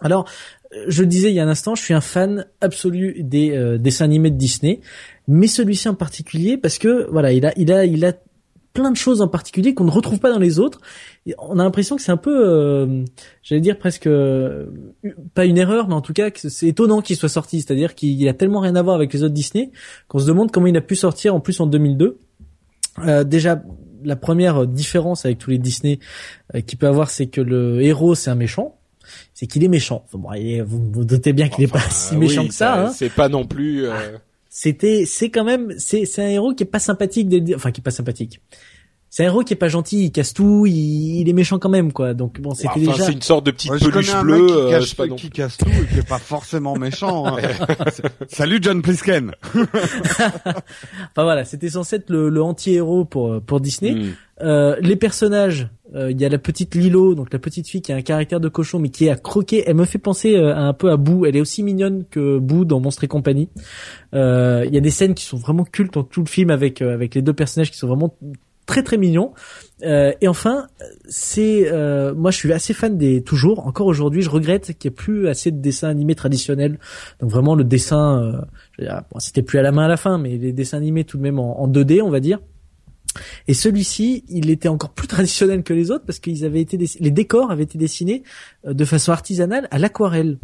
Alors, 0.00 0.28
euh, 0.74 0.84
je 0.88 1.02
le 1.02 1.06
disais 1.06 1.30
il 1.30 1.34
y 1.34 1.40
a 1.40 1.44
un 1.44 1.48
instant, 1.48 1.74
je 1.74 1.82
suis 1.82 1.94
un 1.94 2.00
fan 2.00 2.46
absolu 2.60 3.16
des 3.20 3.52
euh, 3.52 3.78
dessins 3.78 4.04
animés 4.04 4.30
de 4.30 4.36
Disney, 4.36 4.80
mais 5.28 5.46
celui-ci 5.46 5.88
en 5.88 5.94
particulier 5.94 6.58
parce 6.58 6.78
que 6.78 7.08
voilà, 7.10 7.32
il 7.32 7.46
a, 7.46 7.52
il 7.56 7.72
a, 7.72 7.84
il 7.84 8.04
a 8.04 8.12
plein 8.72 8.90
de 8.90 8.96
choses 8.96 9.20
en 9.20 9.28
particulier 9.28 9.74
qu'on 9.74 9.84
ne 9.84 9.90
retrouve 9.90 10.18
pas 10.18 10.30
dans 10.30 10.38
les 10.38 10.58
autres. 10.58 10.80
Et 11.26 11.34
on 11.38 11.58
a 11.58 11.64
l'impression 11.64 11.96
que 11.96 12.02
c'est 12.02 12.12
un 12.12 12.16
peu, 12.16 12.48
euh, 12.48 13.04
j'allais 13.42 13.60
dire 13.60 13.78
presque 13.78 14.06
euh, 14.06 14.66
pas 15.34 15.44
une 15.44 15.58
erreur, 15.58 15.88
mais 15.88 15.94
en 15.94 16.00
tout 16.00 16.12
cas 16.12 16.30
c'est 16.34 16.68
étonnant 16.68 17.00
qu'il 17.02 17.16
soit 17.16 17.28
sorti. 17.28 17.60
C'est-à-dire 17.60 17.94
qu'il 17.94 18.26
a 18.28 18.34
tellement 18.34 18.60
rien 18.60 18.76
à 18.76 18.82
voir 18.82 18.96
avec 18.96 19.12
les 19.12 19.22
autres 19.22 19.34
Disney 19.34 19.70
qu'on 20.08 20.18
se 20.18 20.26
demande 20.26 20.50
comment 20.50 20.66
il 20.66 20.76
a 20.76 20.80
pu 20.80 20.96
sortir 20.96 21.34
en 21.34 21.40
plus 21.40 21.60
en 21.60 21.66
2002. 21.66 22.18
Euh, 23.06 23.24
déjà, 23.24 23.62
la 24.04 24.16
première 24.16 24.66
différence 24.66 25.24
avec 25.24 25.38
tous 25.38 25.50
les 25.50 25.58
Disney 25.58 25.98
euh, 26.54 26.60
qu'il 26.60 26.78
peut 26.78 26.86
avoir, 26.88 27.10
c'est 27.10 27.26
que 27.26 27.40
le 27.40 27.80
héros 27.82 28.14
c'est 28.14 28.30
un 28.30 28.34
méchant. 28.34 28.78
C'est 29.34 29.46
qu'il 29.46 29.64
est 29.64 29.68
méchant. 29.68 30.04
Enfin, 30.06 30.18
bon, 30.18 30.64
vous 30.64 30.90
vous 30.92 31.04
doutez 31.04 31.32
bien 31.32 31.48
qu'il 31.48 31.64
est 31.64 31.72
pas 31.72 31.80
si 31.90 32.16
méchant 32.16 32.42
oui, 32.42 32.48
que 32.48 32.54
ça. 32.54 32.86
hein. 32.86 32.90
C'est 32.92 33.10
pas 33.10 33.28
non 33.28 33.44
plus. 33.44 33.86
euh, 33.86 34.16
C'était, 34.54 35.06
c'est 35.06 35.30
quand 35.30 35.44
même, 35.44 35.74
c'est, 35.78 36.04
c'est 36.04 36.22
un 36.22 36.28
héros 36.28 36.52
qui 36.52 36.62
est 36.64 36.66
pas 36.66 36.78
sympathique, 36.78 37.26
dé- 37.26 37.54
enfin 37.54 37.72
qui 37.72 37.80
est 37.80 37.82
pas 37.82 37.90
sympathique. 37.90 38.42
C'est 39.14 39.24
un 39.24 39.26
héros 39.26 39.42
qui 39.42 39.52
est 39.52 39.56
pas 39.56 39.68
gentil, 39.68 40.06
il 40.06 40.10
casse 40.10 40.32
tout, 40.32 40.64
il, 40.64 41.20
il 41.20 41.28
est 41.28 41.34
méchant 41.34 41.58
quand 41.58 41.68
même 41.68 41.92
quoi. 41.92 42.14
Donc 42.14 42.40
bon, 42.40 42.54
c'était 42.54 42.68
enfin, 42.70 42.80
déjà. 42.80 43.04
c'est 43.04 43.12
une 43.12 43.20
sorte 43.20 43.44
de 43.44 43.50
petite 43.50 43.70
Ouais, 43.70 43.78
peluche 43.78 44.14
un 44.14 44.22
bleue. 44.22 44.38
mec 44.38 44.46
qui 44.46 44.52
euh, 44.54 44.70
cache, 44.70 44.94
pas 44.96 45.08
qui 45.08 45.28
casse 45.28 45.56
tout 45.58 45.68
et 45.68 45.92
qui 45.92 45.98
est 45.98 46.08
pas 46.08 46.16
forcément 46.18 46.76
méchant. 46.76 47.26
hein. 47.26 47.36
Salut 48.28 48.58
John 48.62 48.80
Plisken. 48.80 49.32
Enfin 49.54 51.24
voilà, 51.24 51.44
c'était 51.44 51.68
censé 51.68 51.96
être 51.96 52.08
le, 52.08 52.30
le 52.30 52.42
anti-héros 52.42 53.04
pour 53.04 53.42
pour 53.42 53.60
Disney. 53.60 53.92
Hmm. 53.94 54.12
Euh, 54.40 54.76
les 54.80 54.96
personnages, 54.96 55.68
euh, 55.94 56.10
il 56.10 56.18
y 56.20 56.24
a 56.24 56.28
la 56.30 56.38
petite 56.38 56.74
Lilo, 56.74 57.14
donc 57.14 57.32
la 57.34 57.38
petite 57.38 57.68
fille 57.68 57.82
qui 57.82 57.92
a 57.92 57.96
un 57.96 58.02
caractère 58.02 58.40
de 58.40 58.48
cochon, 58.48 58.78
mais 58.78 58.88
qui 58.88 59.04
est 59.06 59.10
à 59.10 59.16
croquer. 59.16 59.62
Elle 59.66 59.76
me 59.76 59.84
fait 59.84 59.98
penser 59.98 60.34
euh, 60.36 60.56
un 60.56 60.72
peu 60.72 60.90
à 60.90 60.96
Boo. 60.96 61.26
Elle 61.26 61.36
est 61.36 61.40
aussi 61.40 61.62
mignonne 61.62 62.04
que 62.10 62.38
Boo 62.38 62.64
dans 62.64 62.80
Monstres 62.80 63.04
et 63.04 63.08
compagnie. 63.08 63.50
Euh, 64.14 64.64
Il 64.66 64.74
y 64.74 64.78
a 64.78 64.80
des 64.80 64.90
scènes 64.90 65.14
qui 65.14 65.24
sont 65.26 65.36
vraiment 65.36 65.64
cultes 65.64 65.92
dans 65.94 66.02
tout 66.02 66.22
le 66.22 66.28
film 66.28 66.50
avec 66.50 66.80
euh, 66.82 66.94
avec 66.94 67.14
les 67.14 67.20
deux 67.22 67.34
personnages 67.34 67.70
qui 67.70 67.76
sont 67.78 67.88
vraiment 67.88 68.16
très 68.66 68.82
très 68.82 68.96
mignons. 68.96 69.32
Euh, 69.82 70.12
et 70.20 70.28
enfin, 70.28 70.68
c'est 71.08 71.70
euh, 71.72 72.14
moi 72.14 72.30
je 72.30 72.36
suis 72.36 72.52
assez 72.52 72.72
fan 72.72 72.96
des 72.96 73.22
toujours. 73.22 73.66
Encore 73.66 73.86
aujourd'hui, 73.86 74.22
je 74.22 74.30
regrette 74.30 74.78
qu'il 74.78 74.90
n'y 74.90 74.94
ait 74.94 74.96
plus 74.96 75.28
assez 75.28 75.50
de 75.50 75.60
dessins 75.60 75.88
animés 75.88 76.14
traditionnels. 76.14 76.78
Donc 77.20 77.30
vraiment 77.30 77.54
le 77.54 77.64
dessin, 77.64 78.44
euh, 78.80 78.90
bon, 79.10 79.18
c'était 79.18 79.42
plus 79.42 79.58
à 79.58 79.62
la 79.62 79.72
main 79.72 79.84
à 79.84 79.88
la 79.88 79.96
fin, 79.96 80.18
mais 80.18 80.36
les 80.36 80.52
dessins 80.52 80.76
animés 80.76 81.04
tout 81.04 81.16
de 81.16 81.22
même 81.22 81.38
en, 81.38 81.60
en 81.60 81.68
2D, 81.68 82.02
on 82.02 82.10
va 82.10 82.20
dire. 82.20 82.38
Et 83.48 83.54
celui-ci, 83.54 84.24
il 84.28 84.50
était 84.50 84.68
encore 84.68 84.90
plus 84.90 85.06
traditionnel 85.08 85.62
que 85.62 85.74
les 85.74 85.90
autres 85.90 86.04
parce 86.04 86.18
qu'ils 86.18 86.44
avaient 86.44 86.60
été 86.60 86.78
les 86.78 87.10
décors 87.10 87.50
avaient 87.50 87.64
été 87.64 87.78
dessinés 87.78 88.22
euh, 88.66 88.74
de 88.74 88.84
façon 88.84 89.12
artisanale 89.12 89.68
à 89.70 89.78
l'aquarelle. 89.78 90.38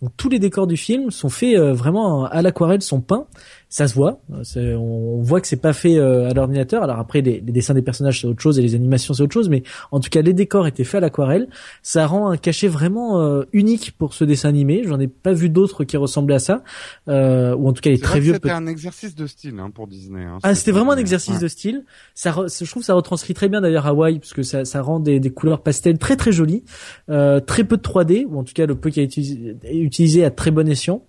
Donc 0.00 0.10
tous 0.16 0.28
les 0.28 0.40
décors 0.40 0.66
du 0.66 0.76
film 0.76 1.10
sont 1.10 1.28
faits 1.28 1.56
euh, 1.56 1.72
vraiment 1.72 2.24
à 2.24 2.42
l'aquarelle, 2.42 2.82
sont 2.82 3.00
peints. 3.00 3.26
Ça 3.74 3.88
se 3.88 3.94
voit. 3.94 4.20
Euh, 4.58 4.74
On 4.76 5.22
voit 5.22 5.40
que 5.40 5.46
c'est 5.46 5.56
pas 5.56 5.72
fait 5.72 5.96
euh, 5.96 6.28
à 6.28 6.34
l'ordinateur. 6.34 6.82
Alors 6.82 6.98
après, 6.98 7.22
les, 7.22 7.40
les 7.40 7.52
dessins 7.52 7.72
des 7.72 7.80
personnages 7.80 8.20
c'est 8.20 8.26
autre 8.26 8.42
chose 8.42 8.58
et 8.58 8.62
les 8.62 8.74
animations 8.74 9.14
c'est 9.14 9.22
autre 9.22 9.32
chose, 9.32 9.48
mais 9.48 9.62
en 9.92 9.98
tout 9.98 10.10
cas 10.10 10.20
les 10.20 10.34
décors 10.34 10.66
étaient 10.66 10.84
faits 10.84 10.98
à 10.98 11.00
l'aquarelle. 11.00 11.48
Ça 11.82 12.06
rend 12.06 12.28
un 12.28 12.36
cachet 12.36 12.68
vraiment 12.68 13.22
euh, 13.22 13.44
unique 13.54 13.92
pour 13.96 14.12
ce 14.12 14.24
dessin 14.24 14.50
animé. 14.50 14.82
J'en 14.84 15.00
ai 15.00 15.08
pas 15.08 15.32
vu 15.32 15.48
d'autres 15.48 15.84
qui 15.84 15.96
ressemblaient 15.96 16.34
à 16.34 16.38
ça, 16.38 16.62
euh, 17.08 17.56
ou 17.56 17.66
en 17.66 17.72
tout 17.72 17.80
cas 17.80 17.88
les 17.88 17.98
très 17.98 18.10
vrai 18.10 18.20
vieux. 18.20 18.34
C'était 18.34 18.50
un 18.50 18.66
exercice 18.66 19.14
de 19.14 19.26
style 19.26 19.54
hein, 19.58 19.70
pour 19.74 19.86
Disney. 19.86 20.22
hein. 20.22 20.38
ah, 20.42 20.54
c'était 20.54 20.72
vraiment 20.72 20.92
un 20.92 20.96
Ouais. 20.96 21.00
exercice 21.00 21.38
de 21.38 21.48
style. 21.48 21.84
Ça, 22.14 22.30
re- 22.32 22.62
je 22.64 22.70
trouve 22.70 22.82
que 22.82 22.86
ça 22.86 22.92
retranscrit 22.92 23.32
très 23.32 23.48
bien 23.48 23.62
d'ailleurs 23.62 23.86
Hawaï, 23.86 24.18
parce 24.18 24.34
que 24.34 24.42
ça, 24.42 24.66
ça 24.66 24.82
rend 24.82 25.00
des, 25.00 25.18
des 25.18 25.30
couleurs 25.30 25.62
pastel 25.62 25.96
très 25.96 26.16
très 26.16 26.30
jolies, 26.32 26.62
euh, 27.08 27.40
très 27.40 27.64
peu 27.64 27.78
de 27.78 27.82
3D, 27.82 28.26
ou 28.26 28.38
en 28.38 28.44
tout 28.44 28.52
cas 28.52 28.66
le 28.66 28.74
peu 28.74 28.90
qui 28.90 29.00
a 29.00 29.02
été 29.02 29.20
utilisé, 29.22 29.56
utilisé 29.72 30.24
à 30.26 30.30
très 30.30 30.50
bon 30.50 30.68
escient. 30.68 31.06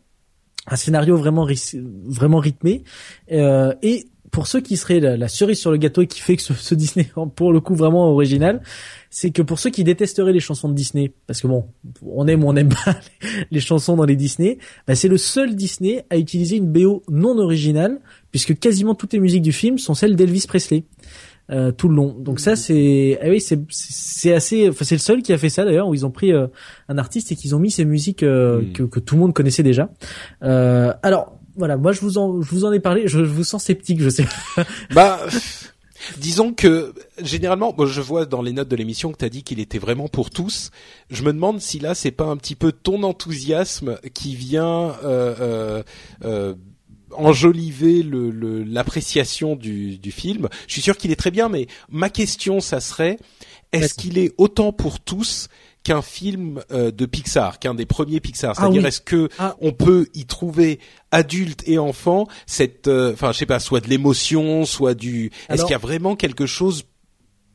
Un 0.68 0.76
scénario 0.76 1.18
vraiment 1.18 1.48
vraiment 2.06 2.40
rythmé, 2.40 2.84
euh, 3.32 3.74
et 3.82 4.06
pour 4.34 4.48
ceux 4.48 4.62
qui 4.62 4.78
seraient 4.78 5.00
la, 5.00 5.16
la 5.16 5.28
cerise 5.28 5.60
sur 5.60 5.72
le 5.72 5.78
gâteau 5.78 6.02
et 6.02 6.08
qui 6.08 6.20
fait 6.20 6.36
que 6.36 6.42
ce, 6.42 6.54
ce 6.54 6.74
Disney 6.74 7.08
pour 7.36 7.54
le 7.54 7.60
coup 7.60 7.76
vraiment 7.76 8.10
original, 8.10 8.64
c'est 9.12 9.30
que 9.30 9.44
pour 9.44 9.60
ceux 9.60 9.70
qui 9.70 9.84
détesteraient 9.84 10.34
les 10.34 10.40
chansons 10.40 10.70
de 10.70 10.74
Disney, 10.74 11.14
parce 11.28 11.40
que 11.40 11.46
bon, 11.48 11.68
on 12.02 12.28
aime 12.28 12.44
ou 12.44 12.50
on 12.50 12.54
n'aime 12.54 12.70
pas 12.70 12.98
les 13.52 13.60
chansons 13.60 13.96
dans 13.96 14.06
les 14.06 14.16
Disney, 14.16 14.58
bah 14.88 14.96
c'est 14.96 15.08
le 15.08 15.20
seul 15.20 15.56
Disney 15.56 16.04
à 16.10 16.18
utiliser 16.18 16.58
une 16.58 16.72
BO 16.72 17.04
non 17.10 17.38
originale, 17.38 18.02
puisque 18.32 18.58
quasiment 18.58 18.96
toutes 18.96 19.14
les 19.14 19.20
musiques 19.20 19.44
du 19.44 19.54
film 19.54 19.78
sont 19.78 19.94
celles 19.94 20.16
d'Elvis 20.16 20.46
Presley. 20.48 20.86
Euh, 21.50 21.72
tout 21.72 21.90
le 21.90 21.96
long. 21.96 22.16
Donc 22.18 22.40
ça 22.40 22.56
c'est 22.56 23.20
ah 23.22 23.28
oui, 23.30 23.42
c'est 23.42 23.60
c'est 23.70 24.34
assez 24.34 24.70
enfin 24.70 24.86
c'est 24.86 24.96
le 24.96 25.00
seul 25.00 25.22
qui 25.22 25.34
a 25.34 25.38
fait 25.38 25.50
ça 25.50 25.66
d'ailleurs 25.66 25.88
où 25.88 25.94
ils 25.94 26.06
ont 26.06 26.12
pris 26.12 26.32
euh, 26.32 26.48
un 26.88 26.98
artiste 26.98 27.32
et 27.32 27.36
qu'ils 27.36 27.56
ont 27.56 27.60
mis 27.60 27.72
ses 27.72 27.86
musiques 27.86 28.24
euh, 28.24 28.62
Mm. 28.62 28.74
que, 28.74 28.84
que 28.84 29.00
tout 29.00 29.16
le 29.16 29.22
monde 29.22 29.34
connaissait 29.34 29.64
déjà. 29.64 29.90
Euh, 30.44 30.94
alors 31.04 31.38
voilà, 31.56 31.78
moi 31.78 31.92
je 31.92 32.02
vous 32.02 32.18
en 32.18 32.42
je 32.42 32.50
vous 32.50 32.66
en 32.66 32.72
ai 32.72 32.80
parlé, 32.80 33.08
je, 33.08 33.20
je 33.20 33.32
vous 33.32 33.44
sens 33.44 33.64
sceptique, 33.64 34.02
je 34.02 34.10
sais. 34.10 34.26
Bah, 34.94 35.20
disons 36.18 36.54
que 36.54 36.94
généralement, 37.22 37.74
bon, 37.74 37.86
je 37.86 38.02
vois 38.02 38.26
dans 38.26 38.42
les 38.42 38.54
notes 38.54 38.68
de 38.68 38.76
l'émission 38.76 39.12
que 39.12 39.18
tu 39.18 39.26
as 39.26 39.30
dit 39.30 39.44
qu'il 39.44 39.60
était 39.60 39.78
vraiment 39.78 40.08
pour 40.08 40.30
tous. 40.30 40.72
Je 41.10 41.24
me 41.24 41.32
demande 41.32 41.62
si 41.62 41.80
là, 41.80 41.96
c'est 41.96 42.12
pas 42.12 42.26
un 42.26 42.38
petit 42.38 42.56
peu 42.56 42.72
ton 42.72 43.04
enthousiasme 43.04 43.98
qui 44.14 44.36
vient 44.36 44.96
euh, 45.04 45.84
euh, 46.24 46.56
enjoliver 47.18 48.04
le 48.04 48.30
le- 48.30 48.64
l'appréciation 48.64 49.56
du, 49.56 49.98
du 49.98 50.12
film. 50.12 50.50
Je 50.68 50.74
suis 50.74 50.82
sûr 50.82 50.98
qu'il 50.98 51.12
est 51.12 51.16
très 51.16 51.32
bien, 51.32 51.50
mais 51.50 51.68
ma 51.90 52.10
question, 52.10 52.60
ça 52.60 52.80
serait 52.80 53.18
est-ce 53.72 53.94
qu'il 53.96 54.18
est 54.20 54.34
autant 54.38 54.72
pour 54.72 55.00
tous 55.00 55.48
qu'un 55.84 56.02
film 56.04 56.62
euh, 56.72 56.92
de 56.92 57.06
Pixar, 57.06 57.58
qu'un 57.60 57.74
des 57.74 57.86
premiers 57.88 58.20
Pixar? 58.20 58.56
C'est-à-dire, 58.56 58.82
oui. 58.84 58.88
est-ce 58.88 59.02
que 59.02 59.30
Ah. 59.40 59.56
on 59.62 59.72
peut 59.72 60.08
y 60.14 60.26
trouver 60.26 60.80
adultes 61.12 61.64
et 61.68 61.78
enfants 61.80 62.28
cette, 62.46 62.88
euh, 62.88 63.14
enfin, 63.14 63.32
je 63.32 63.40
sais 63.40 63.46
pas, 63.48 63.60
soit 63.60 63.80
de 63.82 63.90
l'émotion, 63.90 64.66
soit 64.66 64.94
du. 64.94 65.32
Est-ce 65.50 65.64
qu'il 65.64 65.72
y 65.72 65.76
a 65.76 65.80
vraiment 65.80 66.16
quelque 66.16 66.46
chose 66.46 66.84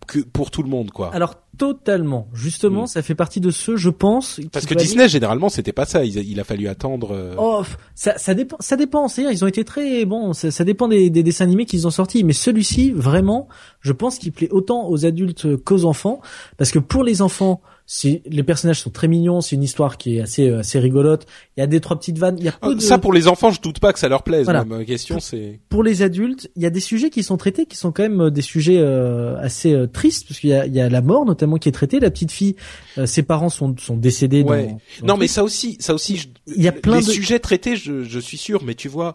que 0.06 0.18
pour 0.20 0.50
tout 0.50 0.62
le 0.62 0.68
monde, 0.68 0.90
quoi? 0.90 1.14
Alors 1.14 1.36
totalement. 1.58 2.28
Justement, 2.32 2.84
Mm. 2.84 2.86
ça 2.86 3.02
fait 3.02 3.14
partie 3.14 3.40
de 3.40 3.50
ceux, 3.50 3.76
je 3.76 3.90
pense. 3.90 4.40
Parce 4.52 4.64
que 4.66 4.74
aller- 4.74 4.84
Disney, 4.84 5.08
généralement, 5.08 5.48
c'était 5.48 5.72
pas 5.72 5.84
ça. 5.84 6.04
Il, 6.04 6.16
il 6.18 6.40
a 6.40 6.44
fallu 6.44 6.68
attendre. 6.68 7.10
euh, 7.12 7.34
Oh, 7.38 7.62
ça, 7.94 8.16
ça 8.16 8.34
dépend. 8.34 8.56
Ça 8.60 8.76
dépend. 8.76 9.08
C'est-à-dire, 9.08 9.32
ils 9.32 9.44
ont 9.44 9.48
été 9.48 9.64
très 9.64 10.04
bon. 10.04 10.32
Ça, 10.32 10.50
ça 10.50 10.64
dépend 10.64 10.88
des, 10.88 11.10
des 11.10 11.22
dessins 11.22 11.44
animés 11.44 11.66
qu'ils 11.66 11.86
ont 11.86 11.90
sortis. 11.90 12.24
Mais 12.24 12.32
celui-ci, 12.32 12.92
vraiment, 12.92 13.48
je 13.80 13.92
pense 13.92 14.18
qu'il 14.18 14.32
plaît 14.32 14.48
autant 14.50 14.88
aux 14.88 15.04
adultes 15.04 15.56
qu'aux 15.64 15.84
enfants, 15.84 16.20
parce 16.56 16.70
que 16.70 16.78
pour 16.78 17.02
les 17.04 17.20
enfants, 17.22 17.60
les 18.04 18.42
personnages 18.42 18.80
sont 18.82 18.90
très 18.90 19.08
mignons. 19.08 19.40
C'est 19.40 19.56
une 19.56 19.62
histoire 19.62 19.96
qui 19.96 20.18
est 20.18 20.20
assez 20.20 20.48
euh, 20.50 20.58
assez 20.58 20.78
rigolote. 20.78 21.24
Il 21.56 21.60
y 21.60 21.62
a 21.62 21.66
des 21.66 21.80
trois 21.80 21.98
petites 21.98 22.18
vannes. 22.18 22.36
Il 22.38 22.44
y 22.44 22.48
a 22.48 22.52
peu 22.52 22.74
de... 22.74 22.80
Ah, 22.80 22.84
Ça, 22.86 22.98
pour 22.98 23.14
les 23.14 23.28
enfants, 23.28 23.50
je 23.50 23.62
doute 23.62 23.78
pas 23.80 23.94
que 23.94 23.98
ça 23.98 24.08
leur 24.10 24.22
plaise. 24.24 24.44
Voilà. 24.44 24.62
Ma 24.66 24.84
question, 24.84 25.18
c'est. 25.20 25.58
pour 25.70 25.82
les 25.82 26.02
adultes, 26.02 26.50
il 26.54 26.62
y 26.62 26.66
a 26.66 26.70
des 26.70 26.80
sujets 26.80 27.08
qui 27.08 27.22
sont 27.22 27.38
traités, 27.38 27.64
qui 27.64 27.76
sont 27.78 27.90
quand 27.90 28.02
même 28.02 28.20
euh, 28.20 28.30
des 28.30 28.42
sujets 28.42 28.76
euh, 28.78 29.38
assez 29.40 29.72
euh, 29.72 29.86
tristes, 29.86 30.28
parce 30.28 30.38
qu'il 30.38 30.50
y 30.50 30.54
a, 30.54 30.66
il 30.66 30.74
y 30.74 30.80
a 30.82 30.90
la 30.90 31.00
mort 31.00 31.24
notamment 31.24 31.47
qui 31.56 31.70
est 31.70 31.72
traitée. 31.72 31.98
La 32.00 32.10
petite 32.10 32.30
fille, 32.32 32.54
euh, 32.98 33.06
ses 33.06 33.22
parents 33.22 33.48
sont, 33.48 33.74
sont 33.78 33.96
décédés. 33.96 34.42
Ouais. 34.42 34.66
Dans, 34.66 34.72
dans 35.00 35.14
Non, 35.14 35.16
mais 35.16 35.26
ça 35.28 35.42
aussi, 35.42 35.78
ça 35.80 35.94
aussi, 35.94 36.18
je- 36.18 36.28
Il 36.54 36.62
y 36.62 36.68
a 36.68 36.72
plein 36.72 37.00
les 37.00 37.06
de- 37.06 37.10
sujets 37.10 37.38
traités, 37.38 37.76
je, 37.76 38.04
je 38.04 38.18
suis 38.18 38.36
sûr, 38.38 38.62
mais 38.62 38.74
tu 38.74 38.88
vois, 38.88 39.14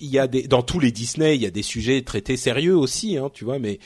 il 0.00 0.10
y 0.10 0.18
a 0.18 0.26
des 0.26 0.42
dans 0.48 0.62
tous 0.62 0.80
les 0.80 0.90
Disney, 0.90 1.36
il 1.36 1.42
y 1.42 1.46
a 1.46 1.50
des 1.50 1.62
sujets 1.62 2.02
traités 2.02 2.36
sérieux 2.36 2.76
aussi, 2.76 3.16
hein, 3.16 3.30
tu 3.32 3.44
vois, 3.44 3.60
mais 3.60 3.78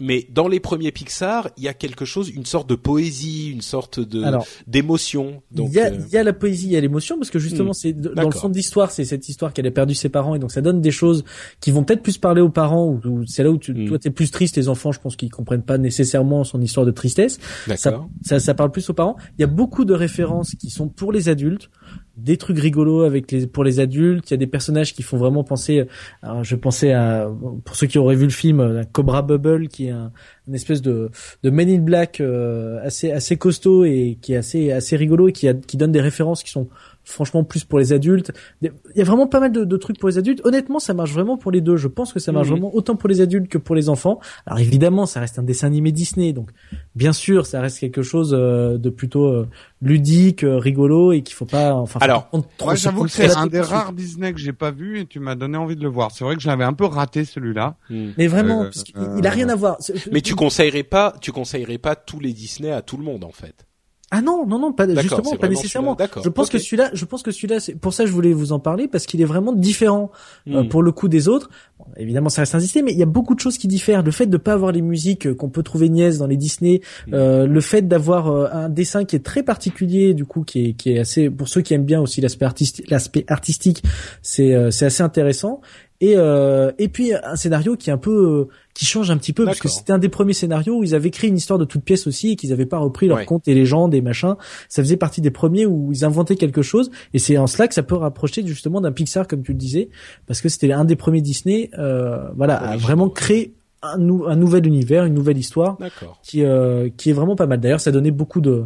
mais 0.00 0.26
dans 0.30 0.48
les 0.48 0.58
premiers 0.60 0.90
Pixar, 0.90 1.50
il 1.56 1.62
y 1.64 1.68
a 1.68 1.74
quelque 1.74 2.04
chose, 2.04 2.28
une 2.28 2.46
sorte 2.46 2.68
de 2.68 2.74
poésie, 2.74 3.50
une 3.50 3.60
sorte 3.62 4.00
de 4.00 4.22
d'émotion. 4.66 5.42
Donc 5.52 5.68
il 5.70 5.74
y 5.76 5.80
a, 5.80 5.92
euh, 5.92 5.98
y 6.12 6.16
a 6.16 6.22
la 6.24 6.32
poésie, 6.32 6.66
il 6.66 6.72
y 6.72 6.76
a 6.76 6.80
l'émotion, 6.80 7.16
parce 7.16 7.30
que 7.30 7.38
justement, 7.38 7.70
Hmm. 7.70 7.74
c'est 7.74 7.92
dans 7.92 8.24
le 8.28 8.30
fond 8.32 8.48
de 8.48 8.54
l'histoire, 8.56 8.90
c'est 8.90 9.04
cette 9.04 9.28
histoire 9.28 9.52
qu'elle 9.52 9.66
a 9.66 9.70
perdu 9.70 9.94
ses 9.94 10.08
parents, 10.08 10.34
et 10.34 10.38
donc 10.38 10.50
ça 10.52 10.60
donne 10.60 10.80
des 10.80 10.90
choses 10.90 11.24
qui 11.60 11.70
vont 11.70 11.84
peut-être 11.84 12.02
plus 12.02 12.18
parler 12.18 12.40
aux 12.40 12.48
parents, 12.50 12.86
ou, 12.86 13.00
ou 13.08 13.26
c'est 13.26 13.42
là 13.42 13.50
où 13.50 13.58
tu, 13.58 13.72
Hmm. 13.72 13.86
toi 13.88 13.98
t'es 13.98 14.10
plus 14.10 14.30
triste, 14.30 14.56
les 14.56 14.68
enfants, 14.68 14.92
je 14.92 15.00
pense 15.00 15.16
qu'ils 15.16 15.30
comprennent 15.30 15.62
pas 15.62 15.78
nécessairement 15.78 16.44
son 16.44 16.60
histoire 16.60 16.84
de 16.86 16.90
tristesse. 16.92 17.38
Ça, 17.76 18.04
ça, 18.22 18.40
ça 18.40 18.54
parle 18.54 18.70
plus 18.72 18.88
aux 18.90 18.94
parents. 18.94 19.16
Il 19.38 19.42
y 19.42 19.44
a 19.44 19.48
beaucoup 19.48 19.84
de 19.84 19.94
références 19.94 20.54
qui 20.56 20.70
sont 20.70 20.88
pour 20.88 21.12
les 21.12 21.28
adultes, 21.28 21.70
des 22.16 22.36
trucs 22.36 22.58
rigolos 22.58 23.02
avec 23.02 23.30
les 23.32 23.46
pour 23.46 23.64
les 23.64 23.80
adultes. 23.80 24.30
Il 24.30 24.34
y 24.34 24.34
a 24.34 24.38
des 24.38 24.46
personnages 24.46 24.94
qui 24.94 25.02
font 25.02 25.16
vraiment 25.16 25.44
penser. 25.44 25.86
Alors, 26.22 26.44
je 26.44 26.56
pensais 26.56 26.92
à 26.92 27.28
pour 27.64 27.76
ceux 27.76 27.86
qui 27.86 27.98
auraient 27.98 28.16
vu 28.16 28.24
le 28.24 28.30
film, 28.30 28.60
à 28.60 28.84
Cobra 28.84 29.22
Bubble, 29.22 29.68
qui 29.68 29.86
est 29.86 29.90
un, 29.90 30.12
une 30.46 30.54
espèce 30.54 30.82
de 30.82 31.10
de 31.42 31.50
Men 31.50 31.68
in 31.68 31.80
Black 31.80 32.20
euh, 32.20 32.78
assez 32.84 33.10
assez 33.10 33.36
costaud 33.36 33.84
et 33.84 34.18
qui 34.20 34.34
est 34.34 34.36
assez 34.36 34.72
assez 34.72 34.96
rigolo 34.96 35.28
et 35.28 35.32
qui 35.32 35.48
a, 35.48 35.54
qui 35.54 35.76
donne 35.76 35.92
des 35.92 36.00
références 36.00 36.42
qui 36.42 36.50
sont 36.50 36.68
franchement 37.04 37.44
plus 37.44 37.64
pour 37.64 37.78
les 37.78 37.92
adultes. 37.92 38.32
Il 38.62 38.72
y 38.96 39.00
a 39.00 39.04
vraiment 39.04 39.26
pas 39.26 39.40
mal 39.40 39.52
de, 39.52 39.64
de 39.64 39.76
trucs 39.76 39.98
pour 39.98 40.08
les 40.08 40.18
adultes. 40.18 40.40
Honnêtement, 40.44 40.78
ça 40.78 40.94
marche 40.94 41.12
vraiment 41.12 41.36
pour 41.36 41.52
les 41.52 41.60
deux. 41.60 41.76
Je 41.76 41.88
pense 41.88 42.12
que 42.12 42.18
ça 42.20 42.32
marche 42.32 42.46
Mhm. 42.48 42.52
vraiment 42.54 42.74
autant 42.74 42.96
pour 42.96 43.08
les 43.08 43.20
adultes 43.20 43.48
que 43.48 43.58
pour 43.58 43.74
les 43.74 43.88
enfants. 43.88 44.20
Alors 44.46 44.58
évidemment, 44.60 45.06
ça 45.06 45.20
reste 45.20 45.38
un 45.38 45.42
dessin 45.42 45.66
animé 45.66 45.92
Disney, 45.92 46.32
donc 46.32 46.50
bien 46.94 47.12
sûr, 47.12 47.46
ça 47.46 47.60
reste 47.60 47.78
quelque 47.78 48.02
chose 48.02 48.34
euh, 48.36 48.78
de 48.78 48.90
plutôt 48.90 49.26
euh, 49.26 49.48
ludique, 49.82 50.44
euh, 50.44 50.56
rigolo 50.58 51.12
et 51.12 51.22
qu'il 51.22 51.34
faut 51.34 51.44
pas. 51.44 51.74
Enfin, 51.74 52.00
Alors, 52.02 52.28
Moi, 52.64 52.74
j'avoue 52.74 53.04
que 53.04 53.10
c'est 53.10 53.34
un 53.36 53.46
des 53.46 53.58
dessus. 53.60 53.70
rares 53.72 53.92
Disney 53.92 54.32
que 54.32 54.40
j'ai 54.40 54.52
pas 54.52 54.70
vu 54.70 54.98
et 55.00 55.06
tu 55.06 55.20
m'as 55.20 55.34
donné 55.34 55.58
envie 55.58 55.76
de 55.76 55.82
le 55.82 55.88
voir. 55.90 56.10
C'est 56.10 56.24
vrai 56.24 56.36
que 56.36 56.42
je 56.42 56.48
l'avais 56.48 56.64
un 56.64 56.72
peu 56.72 56.86
raté 56.86 57.24
celui-là. 57.24 57.76
Hmm. 57.90 58.10
Mais 58.16 58.26
vraiment, 58.26 58.62
Euh, 58.62 58.64
parce 58.64 58.82
qu'il- 58.82 58.96
il 59.18 59.26
a 59.26 59.30
rien 59.30 59.48
à 59.50 59.56
voir. 59.56 59.76
Mais 60.10 60.20
tu 60.22 60.34
conseillerais 60.34 60.82
pas, 60.84 61.14
tu 61.20 61.32
conseillerais 61.32 61.78
pas 61.78 61.96
tous 61.96 62.18
les 62.20 62.32
Disney 62.32 62.70
à 62.70 62.80
tout 62.82 62.96
le 62.96 63.04
monde 63.04 63.24
en 63.24 63.32
fait. 63.32 63.66
Ah 64.16 64.22
non, 64.22 64.46
non, 64.46 64.60
non, 64.60 64.72
pas 64.72 64.86
justement, 64.94 65.34
pas 65.36 65.48
nécessairement. 65.48 65.96
Je 66.22 66.28
pense 66.28 66.46
ok. 66.46 66.52
que 66.52 66.58
celui-là, 66.58 66.90
je 66.92 67.04
pense 67.04 67.22
que 67.24 67.32
celui-là, 67.32 67.58
c'est 67.58 67.74
pour 67.74 67.92
ça 67.92 68.06
je 68.06 68.12
voulais 68.12 68.32
vous 68.32 68.52
en 68.52 68.60
parler 68.60 68.86
parce 68.86 69.06
qu'il 69.06 69.20
est 69.20 69.24
vraiment 69.24 69.52
différent 69.52 70.10
euh, 70.48 70.62
Hmm. 70.62 70.68
pour 70.68 70.82
le 70.82 70.92
coup 70.92 71.08
des 71.08 71.26
autres. 71.28 71.50
Bon, 71.78 71.86
évidemment, 71.96 72.28
ça 72.28 72.42
reste 72.42 72.56
Disney, 72.56 72.84
mais 72.84 72.92
il 72.92 72.98
y 72.98 73.02
a 73.02 73.06
beaucoup 73.06 73.34
de 73.34 73.40
choses 73.40 73.58
qui 73.58 73.66
diffèrent. 73.66 74.02
Le 74.02 74.10
fait 74.12 74.26
de 74.26 74.36
pas 74.36 74.52
avoir 74.52 74.70
les 74.70 74.82
musiques 74.82 75.26
euh, 75.26 75.34
qu'on 75.34 75.48
peut 75.48 75.62
trouver 75.64 75.88
niaises 75.88 76.18
dans 76.18 76.26
les 76.28 76.36
Disney, 76.36 76.80
Mm. 77.06 77.14
euh, 77.14 77.46
le 77.46 77.60
fait 77.60 77.82
d'avoir 77.82 78.28
euh, 78.28 78.46
un 78.52 78.68
dessin 78.68 79.04
qui 79.04 79.16
est 79.16 79.24
très 79.24 79.42
particulier, 79.42 80.14
du 80.14 80.24
coup, 80.24 80.44
qui 80.44 80.66
est, 80.68 80.72
qui 80.74 80.92
est 80.92 80.98
assez, 81.00 81.28
pour 81.30 81.48
ceux 81.48 81.60
qui 81.62 81.74
aiment 81.74 81.84
bien 81.84 82.00
aussi 82.00 82.20
l'aspect 82.20 82.44
artistique, 82.44 82.88
l'aspect 82.90 83.24
artistique, 83.28 83.82
c'est 84.22 84.54
euh, 84.54 84.70
c'est 84.70 84.86
assez 84.86 85.02
intéressant. 85.02 85.60
Et 86.06 86.14
euh, 86.16 86.72
et 86.78 86.88
puis 86.88 87.12
un 87.14 87.36
scénario 87.36 87.76
qui 87.76 87.88
est 87.90 87.92
un 87.92 87.98
peu 87.98 88.48
euh, 88.50 88.54
qui 88.74 88.84
change 88.84 89.10
un 89.10 89.16
petit 89.16 89.32
peu 89.32 89.44
parce 89.44 89.60
que 89.60 89.68
c'était 89.68 89.92
un 89.92 89.98
des 89.98 90.08
premiers 90.08 90.32
scénarios 90.32 90.78
où 90.78 90.82
ils 90.84 90.94
avaient 90.94 91.10
créé 91.10 91.30
une 91.30 91.36
histoire 91.36 91.58
de 91.58 91.64
toute 91.64 91.82
pièce 91.84 92.06
aussi 92.06 92.32
et 92.32 92.36
qu'ils 92.36 92.52
avaient 92.52 92.66
pas 92.66 92.78
repris 92.78 93.06
leurs 93.06 93.18
Ouais. 93.18 93.24
contes 93.24 93.46
et 93.48 93.54
légendes 93.54 93.94
et 93.94 94.00
machin. 94.00 94.36
Ça 94.68 94.82
faisait 94.82 94.96
partie 94.96 95.20
des 95.20 95.30
premiers 95.30 95.66
où 95.66 95.92
ils 95.92 96.04
inventaient 96.04 96.36
quelque 96.36 96.62
chose 96.62 96.90
et 97.14 97.18
c'est 97.18 97.38
en 97.38 97.46
cela 97.46 97.68
que 97.68 97.74
ça 97.74 97.82
peut 97.84 97.94
rapprocher 97.94 98.44
justement 98.46 98.80
d'un 98.80 98.92
Pixar 98.92 99.26
comme 99.28 99.42
tu 99.42 99.52
le 99.52 99.58
disais 99.58 99.88
parce 100.26 100.40
que 100.40 100.48
c'était 100.48 100.72
un 100.72 100.84
des 100.84 100.96
premiers 100.96 101.20
Disney 101.22 101.70
euh, 101.78 102.28
voilà 102.36 102.56
à 102.56 102.76
vraiment 102.76 103.08
créer 103.08 103.54
un, 103.86 103.98
nou- 103.98 104.24
un 104.26 104.34
nouvel 104.36 104.66
univers, 104.66 105.04
une 105.04 105.12
nouvelle 105.12 105.36
histoire 105.38 105.76
qui 106.22 106.42
euh, 106.42 106.88
qui 106.96 107.10
est 107.10 107.12
vraiment 107.12 107.36
pas 107.36 107.46
mal. 107.46 107.60
D'ailleurs, 107.60 107.80
ça 107.80 107.92
donnait 107.92 108.10
beaucoup 108.10 108.40
de 108.40 108.64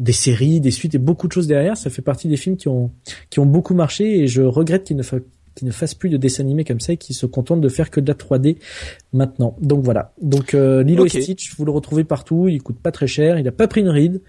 des 0.00 0.10
séries, 0.12 0.60
des 0.60 0.72
suites 0.72 0.94
et 0.96 0.98
beaucoup 0.98 1.28
de 1.28 1.32
choses 1.32 1.46
derrière. 1.46 1.76
Ça 1.76 1.88
fait 1.88 2.02
partie 2.02 2.26
des 2.26 2.36
films 2.36 2.56
qui 2.56 2.66
ont 2.66 2.90
qui 3.30 3.38
ont 3.38 3.46
beaucoup 3.46 3.74
marché 3.74 4.18
et 4.20 4.26
je 4.26 4.42
regrette 4.42 4.82
qu'ils 4.82 4.96
ne 4.96 5.04
fa- 5.04 5.18
qu'ils 5.56 5.66
ne 5.66 5.72
fassent 5.72 5.94
plus 5.94 6.10
de 6.10 6.16
dessins 6.16 6.44
animés 6.44 6.64
comme 6.64 6.78
ça 6.78 6.92
et 6.92 6.96
qu'ils 6.96 7.16
se 7.16 7.26
contentent 7.26 7.60
de 7.60 7.68
faire 7.68 7.90
que 7.90 7.98
de 7.98 8.06
la 8.06 8.14
3D 8.14 8.58
maintenant. 9.12 9.56
Donc 9.60 9.82
voilà. 9.82 10.12
Donc 10.22 10.54
euh, 10.54 10.82
Lilo 10.84 11.06
et 11.06 11.08
Stitch, 11.08 11.56
vous 11.56 11.64
le 11.64 11.72
retrouvez 11.72 12.04
partout. 12.04 12.46
Il 12.48 12.62
coûte 12.62 12.78
pas 12.78 12.92
très 12.92 13.06
cher. 13.06 13.38
Il 13.38 13.48
a 13.48 13.52
pas 13.52 13.66
pris 13.66 13.80
une 13.80 13.88
ride. 13.88 14.20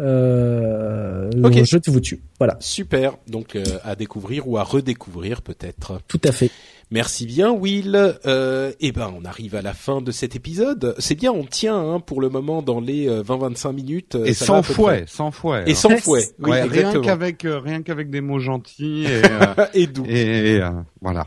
Euh, 0.00 1.30
Ok. 1.42 1.64
Jetez-vous 1.64 2.00
dessus. 2.00 2.22
Voilà. 2.38 2.56
Super. 2.60 3.16
Donc 3.26 3.56
euh, 3.56 3.64
à 3.84 3.96
découvrir 3.96 4.48
ou 4.48 4.56
à 4.56 4.62
redécouvrir 4.62 5.42
peut-être. 5.42 6.00
Tout 6.08 6.20
à 6.24 6.32
fait. 6.32 6.50
Merci 6.90 7.26
bien 7.26 7.52
Will. 7.52 8.18
Euh, 8.24 8.72
eh 8.80 8.92
ben 8.92 9.12
on 9.14 9.24
arrive 9.26 9.54
à 9.54 9.60
la 9.62 9.74
fin 9.74 10.00
de 10.00 10.10
cet 10.10 10.34
épisode. 10.36 10.94
C'est 10.98 11.14
bien, 11.16 11.32
on 11.32 11.44
tient 11.44 11.76
hein, 11.78 12.00
pour 12.00 12.20
le 12.22 12.30
moment 12.30 12.62
dans 12.62 12.80
les 12.80 13.06
euh, 13.08 13.22
20-25 13.22 13.72
minutes. 13.74 14.14
euh, 14.14 14.24
Et 14.24 14.32
ça 14.32 14.46
sans 14.46 14.62
fouet, 14.62 15.04
sans 15.06 15.30
fouet. 15.30 15.64
Et 15.66 15.72
hein. 15.72 15.74
sans 15.74 15.96
fouet. 15.98 16.24
Oui, 16.38 16.50
Ouais, 16.50 16.62
rien 16.62 16.98
qu'avec 17.02 17.44
euh, 17.44 17.58
rien 17.58 17.82
qu'avec 17.82 18.08
des 18.08 18.22
mots 18.22 18.38
gentils 18.38 19.04
et, 19.04 19.22
euh, 19.24 19.66
Et 19.74 19.86
doux. 19.86 20.06
et 20.08 20.60
euh, 20.62 20.70
voilà. 21.02 21.24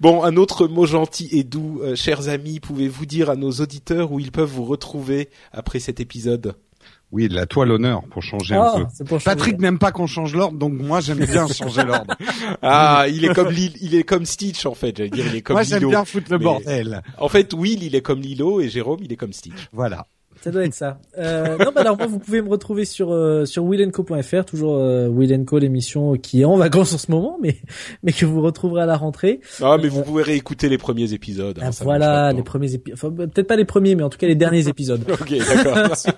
Bon, 0.00 0.22
un 0.24 0.36
autre 0.36 0.66
mot 0.66 0.86
gentil 0.86 1.28
et 1.32 1.44
doux, 1.44 1.80
euh, 1.82 1.94
chers 1.94 2.30
amis, 2.30 2.58
pouvez-vous 2.60 3.04
dire 3.04 3.28
à 3.28 3.36
nos 3.36 3.50
auditeurs 3.52 4.12
où 4.12 4.18
ils 4.20 4.32
peuvent 4.32 4.48
vous 4.50 4.64
retrouver 4.64 5.28
après 5.52 5.78
cet 5.78 6.00
épisode? 6.00 6.54
Oui, 7.12 7.28
de 7.28 7.34
la 7.34 7.44
toile 7.46 7.68
l'honneur 7.68 8.02
pour 8.10 8.22
changer 8.22 8.54
un 8.54 8.62
Ah, 8.62 8.74
peu. 8.98 9.04
changer. 9.06 9.24
Patrick 9.24 9.58
n'aime 9.60 9.78
pas 9.78 9.92
qu'on 9.92 10.06
change 10.06 10.34
l'ordre, 10.34 10.56
donc 10.56 10.72
moi 10.72 11.00
j'aime 11.00 11.18
bien 11.26 11.46
changer 11.46 11.84
l'ordre. 11.84 12.14
Ah, 12.62 13.04
il 13.08 13.24
est 13.24 13.34
comme 13.34 13.50
Lil- 13.50 13.76
il 13.82 13.94
est 13.94 14.02
comme 14.04 14.24
Stitch 14.24 14.64
en 14.64 14.74
fait. 14.74 14.96
J'allais 14.96 15.10
dire, 15.10 15.26
il 15.26 15.36
est 15.36 15.42
comme 15.42 15.54
moi 15.54 15.62
j'aime 15.62 15.78
Lilo. 15.80 15.90
bien 15.90 16.04
foutre 16.06 16.30
le 16.32 16.38
bordel. 16.38 17.02
En 17.18 17.28
fait, 17.28 17.52
Will, 17.52 17.82
il 17.82 17.94
est 17.94 18.00
comme 18.02 18.20
Lilo 18.20 18.60
et 18.60 18.68
Jérôme, 18.70 19.00
il 19.02 19.12
est 19.12 19.16
comme 19.16 19.32
Stitch. 19.34 19.68
Voilà. 19.72 20.06
Ça 20.42 20.50
doit 20.50 20.64
être 20.64 20.74
ça. 20.74 20.98
Euh, 21.18 21.56
non, 21.58 21.70
bah 21.74 21.82
alors 21.82 21.96
moi, 21.96 22.06
vous 22.06 22.18
pouvez 22.18 22.42
me 22.42 22.48
retrouver 22.48 22.84
sur 22.84 23.12
euh, 23.12 23.44
sur 23.44 23.64
willenco.fr, 23.64 24.44
toujours 24.44 24.74
euh, 24.76 25.06
Will 25.08 25.44
Co, 25.44 25.58
l'émission 25.58 26.14
qui 26.14 26.40
est 26.42 26.44
en 26.44 26.56
vacances 26.56 26.92
en 26.94 26.98
ce 26.98 27.10
moment, 27.10 27.38
mais 27.40 27.56
mais 28.02 28.12
que 28.12 28.26
vous 28.26 28.40
retrouverez 28.40 28.82
à 28.82 28.86
la 28.86 28.96
rentrée. 28.96 29.40
Ah, 29.62 29.76
mais 29.80 29.88
vous 29.88 30.02
pouvez 30.02 30.22
réécouter 30.22 30.68
les 30.68 30.78
premiers 30.78 31.12
épisodes. 31.12 31.58
hein, 31.62 31.66
Ah, 31.68 31.70
voilà, 31.82 32.32
les 32.32 32.42
premiers 32.42 32.74
épisodes. 32.74 32.98
Enfin, 32.98 33.10
bah, 33.10 33.26
peut-être 33.28 33.46
pas 33.46 33.56
les 33.56 33.64
premiers, 33.64 33.94
mais 33.94 34.02
en 34.02 34.08
tout 34.10 34.18
cas 34.18 34.26
les 34.26 34.34
derniers 34.34 34.68
épisodes. 34.68 35.02
Ok, 35.22 35.32
d'accord. 35.38 35.94
si, 35.96 36.10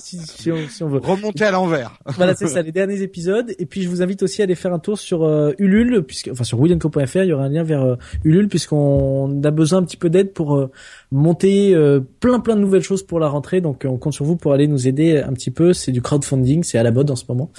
si, 0.00 0.26
si 0.26 0.50
on, 0.52 0.56
si 0.68 0.82
on 0.82 0.88
veut. 0.88 0.98
Remonter 0.98 1.44
à 1.44 1.50
l'envers. 1.52 1.98
Voilà, 2.16 2.34
c'est 2.34 2.48
ça, 2.48 2.62
les 2.62 2.72
derniers 2.72 3.02
épisodes. 3.02 3.52
Et 3.58 3.66
puis 3.66 3.82
je 3.82 3.88
vous 3.88 4.02
invite 4.02 4.22
aussi 4.22 4.42
à 4.42 4.44
aller 4.44 4.54
faire 4.56 4.72
un 4.72 4.78
tour 4.78 4.98
sur 4.98 5.22
euh, 5.24 5.52
Ulule, 5.58 6.02
puisque 6.02 6.28
enfin 6.32 6.44
sur 6.44 6.58
willenco.fr, 6.60 7.22
il 7.22 7.28
y 7.28 7.32
aura 7.32 7.44
un 7.44 7.48
lien 7.48 7.62
vers 7.62 7.82
euh, 7.82 7.96
Ulule, 8.24 8.48
puisqu'on 8.48 9.40
a 9.44 9.50
besoin 9.50 9.78
un 9.80 9.84
petit 9.84 9.96
peu 9.96 10.10
d'aide 10.10 10.32
pour 10.32 10.56
euh, 10.56 10.70
monter 11.12 11.74
euh, 11.74 12.00
plein 12.20 12.40
plein 12.40 12.56
de 12.56 12.60
nouvelles 12.60 12.82
choses 12.82 13.02
pour 13.02 13.20
la 13.20 13.28
rentrée. 13.28 13.51
Donc 13.60 13.84
euh, 13.84 13.88
on 13.88 13.98
compte 13.98 14.14
sur 14.14 14.24
vous 14.24 14.36
pour 14.36 14.52
aller 14.52 14.66
nous 14.66 14.88
aider 14.88 15.18
un 15.18 15.32
petit 15.32 15.50
peu. 15.50 15.72
C'est 15.72 15.92
du 15.92 16.00
crowdfunding, 16.02 16.62
c'est 16.62 16.78
à 16.78 16.82
la 16.82 16.90
mode 16.92 17.10
en 17.10 17.16
ce 17.16 17.24
moment. 17.28 17.50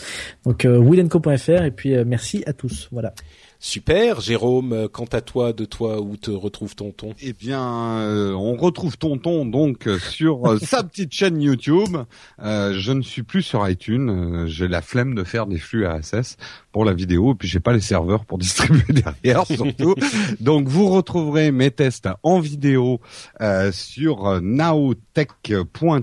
Donc 0.46 0.66
euh, 0.66 0.80
willenco.fr 0.80 1.64
et 1.64 1.72
puis 1.72 1.96
euh, 1.96 2.04
merci 2.06 2.44
à 2.48 2.54
tous. 2.54 2.90
Voilà. 2.92 3.14
Super, 3.60 4.20
Jérôme. 4.20 4.74
euh, 4.74 4.88
Quant 4.90 5.08
à 5.14 5.22
toi, 5.22 5.54
de 5.54 5.64
toi, 5.64 6.02
où 6.02 6.18
te 6.18 6.32
retrouve 6.32 6.76
tonton 6.76 7.14
Eh 7.22 7.32
bien, 7.32 7.64
euh, 8.02 8.34
on 8.34 8.58
retrouve 8.58 8.98
Tonton 8.98 9.46
donc 9.46 9.88
sur 10.00 10.46
euh, 10.46 10.58
sa 10.60 10.84
petite 10.84 11.14
chaîne 11.14 11.42
YouTube. 11.42 11.96
Euh, 12.42 12.74
je 12.78 12.92
ne 12.92 13.02
suis 13.02 13.24
plus 13.24 13.42
sur 13.42 13.68
iTunes. 13.70 14.48
J'ai 14.48 14.68
la 14.68 14.82
flemme 14.82 15.16
de 15.16 15.24
faire 15.24 15.46
des 15.48 15.60
flux 15.60 15.86
ASS. 15.86 16.36
Pour 16.74 16.84
la 16.84 16.94
vidéo. 16.94 17.32
Et 17.32 17.36
puis 17.36 17.48
j'ai 17.48 17.62
pas 17.62 17.72
les 17.72 17.80
serveurs 17.80 18.26
pour 18.26 18.38
distribuer 18.40 18.84
derrière 18.90 19.46
surtout. 19.48 19.96
Donc 20.42 20.68
vous 20.68 20.90
retrouverez 20.90 21.54
mes 21.54 21.72
tests 21.72 22.10
en 22.24 22.42
vidéo 22.42 23.00
euh, 23.40 23.72
sur 23.72 24.42
nowtech.tv. 24.42 25.94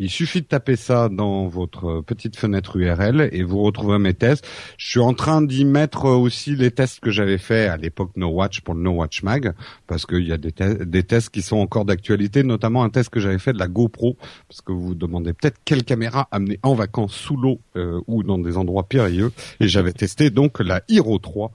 Il 0.00 0.10
suffit 0.10 0.40
de 0.40 0.46
taper 0.46 0.74
ça 0.74 1.08
dans 1.08 1.46
votre 1.46 2.00
petite 2.00 2.36
fenêtre 2.36 2.76
URL 2.76 3.28
et 3.30 3.44
vous 3.44 3.62
retrouverez 3.62 4.00
mes 4.00 4.14
tests. 4.14 4.44
Je 4.78 4.88
suis 4.88 5.00
en 5.00 5.14
train 5.14 5.42
d'y 5.42 5.64
mettre 5.64 6.06
aussi 6.06 6.56
les 6.56 6.72
tests 6.72 6.98
que 7.00 7.10
j'avais 7.10 7.38
fait 7.38 7.68
à 7.68 7.76
l'époque 7.76 8.10
No 8.16 8.28
Watch 8.28 8.62
pour 8.62 8.74
le 8.74 8.80
No 8.80 8.92
Watch 8.92 9.22
Mag 9.22 9.52
parce 9.86 10.06
qu'il 10.06 10.26
y 10.26 10.32
a 10.32 10.38
des, 10.38 10.52
des 10.52 11.02
tests 11.02 11.28
qui 11.28 11.42
sont 11.42 11.58
encore 11.58 11.84
d'actualité, 11.84 12.42
notamment 12.42 12.82
un 12.82 12.88
test 12.88 13.10
que 13.10 13.20
j'avais 13.20 13.38
fait 13.38 13.52
de 13.52 13.58
la 13.58 13.68
GoPro 13.68 14.16
parce 14.48 14.62
que 14.62 14.72
vous 14.72 14.86
vous 14.88 14.94
demandez 14.94 15.34
peut-être 15.34 15.58
quelle 15.64 15.84
caméra 15.84 16.26
amener 16.30 16.58
en 16.62 16.74
vacances 16.74 17.14
sous 17.14 17.36
l'eau 17.36 17.60
euh, 17.76 18.00
ou 18.06 18.22
dans 18.22 18.38
des 18.38 18.56
endroits 18.56 18.88
périlleux 18.88 19.32
et 19.60 19.68
j'avais 19.74 19.92
testé 19.92 20.30
donc 20.30 20.60
la 20.60 20.82
Hero 20.88 21.18
3 21.18 21.50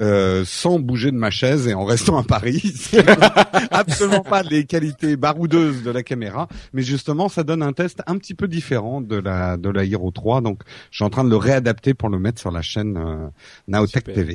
euh, 0.00 0.42
sans 0.46 0.78
bouger 0.78 1.10
de 1.10 1.16
ma 1.16 1.28
chaise 1.28 1.68
et 1.68 1.74
en 1.74 1.84
restant 1.84 2.16
à 2.16 2.22
Paris. 2.22 2.62
absolument 3.70 4.22
pas 4.22 4.42
les 4.42 4.64
qualités 4.64 5.16
baroudeuses 5.16 5.82
de 5.82 5.90
la 5.90 6.02
caméra, 6.02 6.48
mais 6.72 6.80
justement 6.80 7.28
ça 7.28 7.44
donne 7.44 7.62
un 7.62 7.74
test 7.74 8.00
un 8.06 8.16
petit 8.16 8.32
peu 8.32 8.48
différent 8.48 9.02
de 9.02 9.16
la 9.16 9.58
de 9.58 9.68
la 9.68 9.84
Hero 9.84 10.10
3. 10.10 10.40
Donc 10.40 10.62
je 10.90 10.96
suis 10.96 11.04
en 11.04 11.10
train 11.10 11.24
de 11.24 11.30
le 11.30 11.36
réadapter 11.36 11.92
pour 11.92 12.08
le 12.08 12.18
mettre 12.18 12.40
sur 12.40 12.50
la 12.50 12.62
chaîne 12.62 12.96
euh, 12.96 13.28
Naotech 13.66 14.04
TV. 14.04 14.34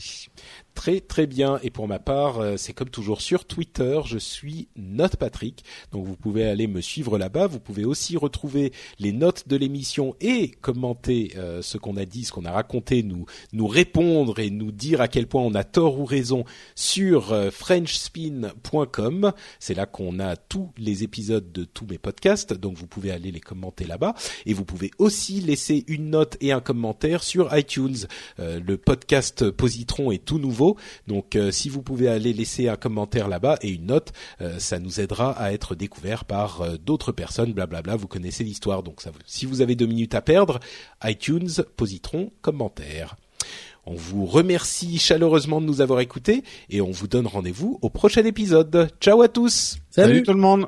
Très 0.76 1.02
très 1.02 1.28
bien. 1.28 1.60
Et 1.62 1.70
pour 1.70 1.88
ma 1.88 2.00
part, 2.00 2.40
euh, 2.40 2.58
c'est 2.58 2.74
comme 2.74 2.90
toujours 2.90 3.22
sur 3.22 3.46
Twitter, 3.46 4.02
je 4.06 4.18
suis 4.18 4.68
Note 4.76 5.18
Patrick. 5.18 5.64
Donc 5.92 6.06
vous 6.06 6.16
pouvez 6.16 6.46
aller 6.46 6.68
me 6.68 6.82
suivre 6.82 7.18
là-bas. 7.20 7.48
Vous 7.48 7.60
pouvez 7.60 7.86
aussi 7.86 8.18
retrouver 8.18 8.74
les 8.98 9.12
notes 9.12 9.48
de 9.48 9.56
l'émission 9.56 10.16
et 10.20 10.50
commenter 10.50 11.34
euh, 11.38 11.62
ce 11.62 11.78
qu'on 11.78 11.96
a 11.96 12.06
dit, 12.06 12.26
ce 12.26 12.32
qu'on 12.32 12.46
a 12.46 12.52
raconté, 12.52 13.04
nous 13.04 13.26
nous 13.54 13.68
répondre 13.68 14.40
et 14.40 14.50
nous 14.50 14.72
dire 14.72 15.00
à 15.00 15.08
quel 15.08 15.28
point 15.28 15.44
on 15.44 15.54
a 15.54 15.64
tort 15.64 16.00
ou 16.00 16.06
raison 16.06 16.44
sur 16.76 17.34
euh, 17.34 17.52
FrenchSpin.com. 17.52 19.32
C'est 19.60 19.76
là 19.76 19.86
qu'on 19.86 20.20
a 20.20 20.36
tous 20.36 20.72
les 20.78 21.04
épisodes 21.04 21.52
de 21.52 21.66
tous 21.66 21.86
mes 21.86 22.00
podcasts. 22.00 22.54
Donc 22.54 22.78
vous 22.78 22.88
pouvez 22.88 23.12
aller 23.12 23.32
les 23.32 23.40
commenter 23.40 23.86
là-bas. 23.86 24.16
Et 24.48 24.54
vous 24.54 24.66
pouvez 24.66 24.90
aussi 24.98 25.40
laisser 25.40 25.84
une 25.88 26.10
note 26.10 26.36
et 26.42 26.52
un 26.52 26.62
commentaire 26.62 27.24
sur 27.24 27.56
iTunes. 27.56 28.08
le 28.40 28.76
podcast 28.76 29.52
Positron 29.52 30.12
est 30.12 30.26
tout 30.26 30.40
nouveau 30.40 30.63
donc 31.08 31.36
euh, 31.36 31.52
si 31.52 31.70
vous 31.70 31.82
pouvez 31.82 32.08
aller 32.08 32.34
laisser 32.34 32.68
un 32.70 32.76
commentaire 32.76 33.28
là-bas 33.28 33.58
et 33.62 33.70
une 33.70 33.88
note, 33.88 34.14
euh, 34.42 34.60
ça 34.60 34.80
nous 34.80 35.00
aidera 35.00 35.32
à 35.32 35.52
être 35.52 35.76
découvert 35.76 36.26
par 36.26 36.62
euh, 36.62 36.78
d'autres 36.78 37.12
personnes. 37.12 37.54
Blablabla. 37.54 37.96
Vous 37.96 38.08
connaissez 38.08 38.44
l'histoire. 38.44 38.84
Donc 38.84 39.02
ça, 39.02 39.12
si 39.26 39.46
vous 39.46 39.62
avez 39.62 39.76
deux 39.76 39.86
minutes 39.86 40.16
à 40.16 40.22
perdre, 40.22 40.60
iTunes, 41.04 41.50
Positron, 41.76 42.32
commentaire. 42.42 43.16
On 43.86 43.96
vous 43.96 44.26
remercie 44.26 44.98
chaleureusement 44.98 45.60
de 45.60 45.66
nous 45.66 45.82
avoir 45.82 46.00
écoutés 46.00 46.44
et 46.70 46.80
on 46.82 46.92
vous 46.92 47.08
donne 47.08 47.28
rendez-vous 47.28 47.80
au 47.82 47.90
prochain 47.90 48.24
épisode. 48.24 48.90
Ciao 49.02 49.22
à 49.22 49.28
tous. 49.28 49.78
Salut 49.90 50.24
tout 50.24 50.34
le 50.34 50.40
monde. 50.40 50.68